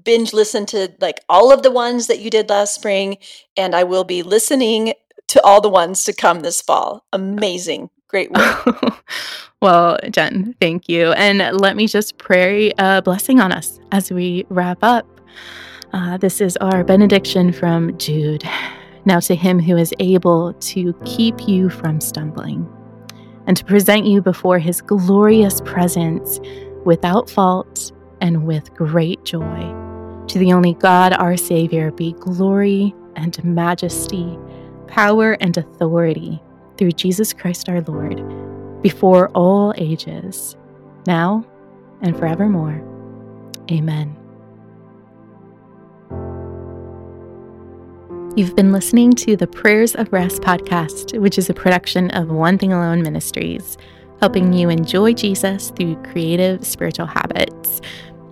binge 0.03 0.33
listen 0.33 0.65
to 0.67 0.93
like 0.99 1.21
all 1.29 1.51
of 1.51 1.63
the 1.63 1.71
ones 1.71 2.07
that 2.07 2.19
you 2.19 2.29
did 2.29 2.49
last 2.49 2.75
spring. 2.75 3.17
And 3.55 3.75
I 3.75 3.83
will 3.83 4.03
be 4.03 4.23
listening 4.23 4.93
to 5.27 5.41
all 5.43 5.61
the 5.61 5.69
ones 5.69 6.03
to 6.05 6.13
come 6.13 6.41
this 6.41 6.61
fall. 6.61 7.05
Amazing. 7.13 7.89
Great 8.07 8.31
work. 8.31 9.03
well, 9.61 9.97
Jen, 10.11 10.55
thank 10.61 10.87
you. 10.87 11.11
And 11.13 11.59
let 11.59 11.75
me 11.75 11.87
just 11.87 12.17
pray 12.17 12.71
a 12.77 13.01
blessing 13.01 13.39
on 13.39 13.51
us 13.51 13.79
as 13.91 14.11
we 14.11 14.45
wrap 14.49 14.79
up. 14.83 15.07
Uh, 15.93 16.17
this 16.17 16.41
is 16.41 16.57
our 16.57 16.83
benediction 16.83 17.51
from 17.51 17.97
Jude. 17.97 18.43
Now 19.05 19.19
to 19.21 19.35
him 19.35 19.59
who 19.59 19.77
is 19.77 19.93
able 19.99 20.53
to 20.53 20.93
keep 21.05 21.47
you 21.47 21.69
from 21.69 22.01
stumbling 22.01 22.69
and 23.47 23.55
to 23.57 23.65
present 23.65 24.05
you 24.05 24.21
before 24.21 24.59
his 24.59 24.81
glorious 24.81 25.61
presence 25.61 26.39
without 26.85 27.29
fault 27.29 27.91
and 28.21 28.45
with 28.45 28.73
great 28.73 29.23
joy. 29.23 29.73
To 30.27 30.39
the 30.39 30.53
only 30.53 30.73
God, 30.73 31.13
our 31.13 31.37
Savior, 31.37 31.91
be 31.91 32.13
glory 32.13 32.93
and 33.15 33.41
majesty, 33.43 34.37
power 34.87 35.33
and 35.33 35.55
authority 35.57 36.41
through 36.77 36.91
Jesus 36.91 37.33
Christ 37.33 37.69
our 37.69 37.81
Lord, 37.81 38.21
before 38.81 39.29
all 39.29 39.73
ages, 39.77 40.55
now 41.07 41.45
and 42.01 42.17
forevermore. 42.17 42.83
Amen. 43.71 44.24
You've 48.35 48.53
been 48.53 48.73
listening 48.73 49.13
to 49.13 49.37
the 49.37 49.47
Prayers 49.47 49.95
of 49.95 50.11
Rest 50.11 50.41
podcast, 50.41 51.17
which 51.17 51.37
is 51.37 51.49
a 51.49 51.53
production 51.53 52.11
of 52.11 52.29
One 52.29 52.57
Thing 52.57 52.73
Alone 52.73 53.01
Ministries, 53.01 53.77
helping 54.19 54.51
you 54.51 54.67
enjoy 54.67 55.13
Jesus 55.13 55.69
through 55.69 55.95
creative 56.03 56.65
spiritual 56.67 57.05
habits. 57.05 57.79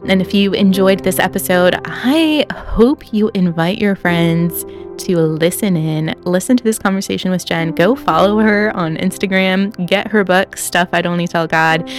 And 0.06 0.22
if 0.22 0.34
you 0.34 0.52
enjoyed 0.52 1.06
this 1.06 1.20
episode, 1.20 1.80
I 1.86 2.46
hope 2.52 3.14
you 3.14 3.32
invite 3.34 3.78
your 3.78 3.96
friends 3.96 4.66
to 5.06 5.20
listen 5.20 5.78
in, 5.78 6.14
listen 6.26 6.58
to 6.58 6.64
this 6.66 6.78
conversation 6.78 7.32
with 7.32 7.46
Jen. 7.46 7.72
Go 7.72 7.96
follow 7.96 8.40
her 8.40 8.76
on 8.76 8.98
Instagram, 8.98 9.88
get 9.88 10.10
her 10.10 10.26
book, 10.26 10.58
Stuff 10.58 10.90
I'd 10.92 11.06
Only 11.06 11.30
Tell 11.30 11.48
God, 11.48 11.90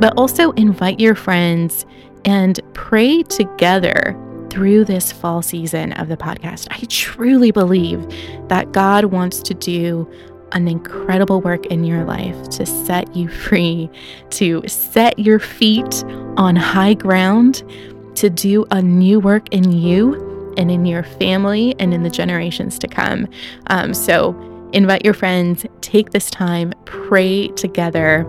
but 0.00 0.12
also 0.18 0.50
invite 0.52 1.00
your 1.00 1.14
friends 1.14 1.86
and 2.26 2.60
pray 2.74 3.22
together 3.22 4.20
through 4.54 4.84
this 4.84 5.10
fall 5.10 5.42
season 5.42 5.92
of 5.94 6.06
the 6.08 6.16
podcast. 6.16 6.68
I 6.70 6.86
truly 6.88 7.50
believe 7.50 8.06
that 8.48 8.70
God 8.70 9.06
wants 9.06 9.40
to 9.40 9.52
do 9.52 10.08
an 10.52 10.68
incredible 10.68 11.40
work 11.40 11.66
in 11.66 11.82
your 11.82 12.04
life 12.04 12.50
to 12.50 12.64
set 12.64 13.16
you 13.16 13.28
free, 13.46 13.90
to 14.30 14.62
set 14.68 15.18
your 15.18 15.40
feet 15.40 16.04
on 16.36 16.54
high 16.54 16.94
ground, 16.94 17.64
to 18.14 18.30
do 18.30 18.64
a 18.70 18.80
new 18.80 19.18
work 19.18 19.52
in 19.52 19.72
you 19.72 20.54
and 20.56 20.70
in 20.70 20.86
your 20.86 21.02
family 21.02 21.74
and 21.80 21.92
in 21.92 22.04
the 22.04 22.10
generations 22.10 22.78
to 22.78 22.86
come. 22.86 23.26
Um, 23.66 23.92
so, 23.92 24.38
invite 24.72 25.04
your 25.04 25.14
friends, 25.14 25.66
take 25.80 26.10
this 26.10 26.30
time, 26.30 26.72
pray 26.84 27.48
together 27.48 28.24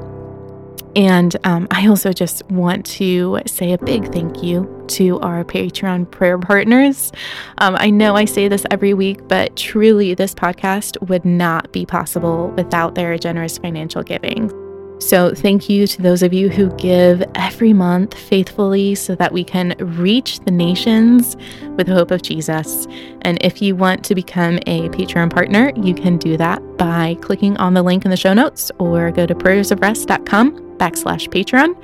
and 0.96 1.36
um, 1.44 1.68
I 1.72 1.88
also 1.88 2.14
just 2.14 2.44
want 2.50 2.86
to 2.86 3.40
say 3.46 3.74
a 3.74 3.78
big 3.78 4.12
thank 4.14 4.42
you 4.42 4.84
to 4.88 5.20
our 5.20 5.44
Patreon 5.44 6.10
prayer 6.10 6.38
partners. 6.38 7.12
Um, 7.58 7.76
I 7.78 7.90
know 7.90 8.16
I 8.16 8.26
say 8.26 8.48
this 8.48 8.66
every 8.72 8.94
week, 8.94 9.28
but 9.28 9.56
truly, 9.56 10.14
this 10.14 10.34
podcast 10.34 11.02
would 11.10 11.26
not 11.26 11.72
be 11.72 11.86
possible 11.86 12.50
without 12.56 12.96
their 12.96 13.18
generous 13.18 13.58
financial 13.58 14.04
giving. 14.04 14.65
So, 15.00 15.34
thank 15.34 15.70
you 15.70 15.88
to 15.88 16.02
those 16.02 16.24
of 16.24 16.34
you 16.34 16.50
who 16.50 16.70
give 16.78 17.24
every 17.36 17.74
month 17.74 18.14
faithfully 18.14 18.96
so 18.96 19.14
that 19.16 19.34
we 19.34 19.44
can 19.44 19.76
reach 19.80 20.40
the 20.40 20.52
nations 20.52 21.36
with 21.76 21.88
the 21.88 21.94
hope 21.94 22.12
of 22.12 22.22
Jesus. 22.22 22.88
And 23.22 23.38
if 23.42 23.62
you 23.62 23.76
want 23.76 24.06
to 24.06 24.16
become 24.16 24.58
a 24.68 24.90
Patreon 24.90 25.32
partner, 25.32 25.72
you 25.76 25.94
can 25.94 26.18
do 26.18 26.38
that 26.38 26.62
by 26.78 27.18
clicking 27.22 27.58
on 27.58 27.74
the 27.74 27.84
link 27.84 28.06
in 28.06 28.12
the 28.12 28.18
show 28.18 28.34
notes 28.34 28.72
or 28.80 29.12
go 29.12 29.26
to 29.26 29.36
prayersofrest.com 29.36 30.66
backslash 30.78 31.30
Patreon. 31.30 31.76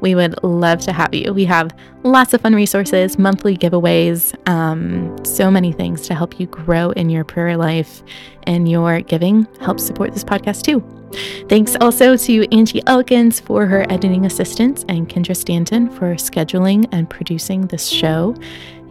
We 0.00 0.14
would 0.14 0.42
love 0.42 0.80
to 0.80 0.92
have 0.92 1.14
you. 1.14 1.32
We 1.32 1.44
have 1.44 1.70
lots 2.02 2.34
of 2.34 2.40
fun 2.40 2.54
resources, 2.54 3.18
monthly 3.18 3.56
giveaways, 3.56 4.34
um, 4.48 5.16
so 5.24 5.50
many 5.50 5.72
things 5.72 6.02
to 6.08 6.14
help 6.14 6.40
you 6.40 6.46
grow 6.46 6.90
in 6.90 7.08
your 7.10 7.24
prayer 7.24 7.56
life, 7.56 8.02
and 8.44 8.68
your 8.68 9.00
giving 9.00 9.46
helps 9.60 9.84
support 9.84 10.12
this 10.12 10.24
podcast 10.24 10.62
too. 10.62 11.01
Thanks 11.48 11.76
also 11.80 12.16
to 12.16 12.56
Angie 12.56 12.82
Elkins 12.86 13.40
for 13.40 13.66
her 13.66 13.84
editing 13.90 14.26
assistance 14.26 14.84
and 14.88 15.08
Kendra 15.08 15.36
Stanton 15.36 15.90
for 15.90 16.14
scheduling 16.14 16.88
and 16.92 17.08
producing 17.08 17.66
this 17.66 17.88
show. 17.88 18.34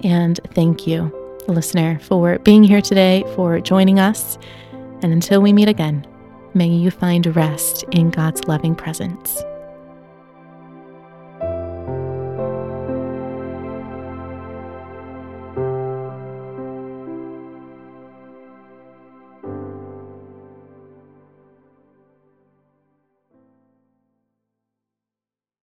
And 0.03 0.39
thank 0.53 0.88
you, 0.88 1.11
listener, 1.47 1.99
for 1.99 2.39
being 2.39 2.63
here 2.63 2.82
today, 2.82 3.24
for 3.36 3.59
joining 3.59 3.99
us. 3.99 4.38
And 5.01 5.11
until 5.13 5.41
we 5.41 5.51
meet 5.53 5.67
again, 5.67 6.05
May 6.53 6.67
you 6.67 6.91
find 6.91 7.34
rest 7.34 7.84
in 7.91 8.09
God's 8.09 8.43
loving 8.43 8.76
presence. 8.76 9.41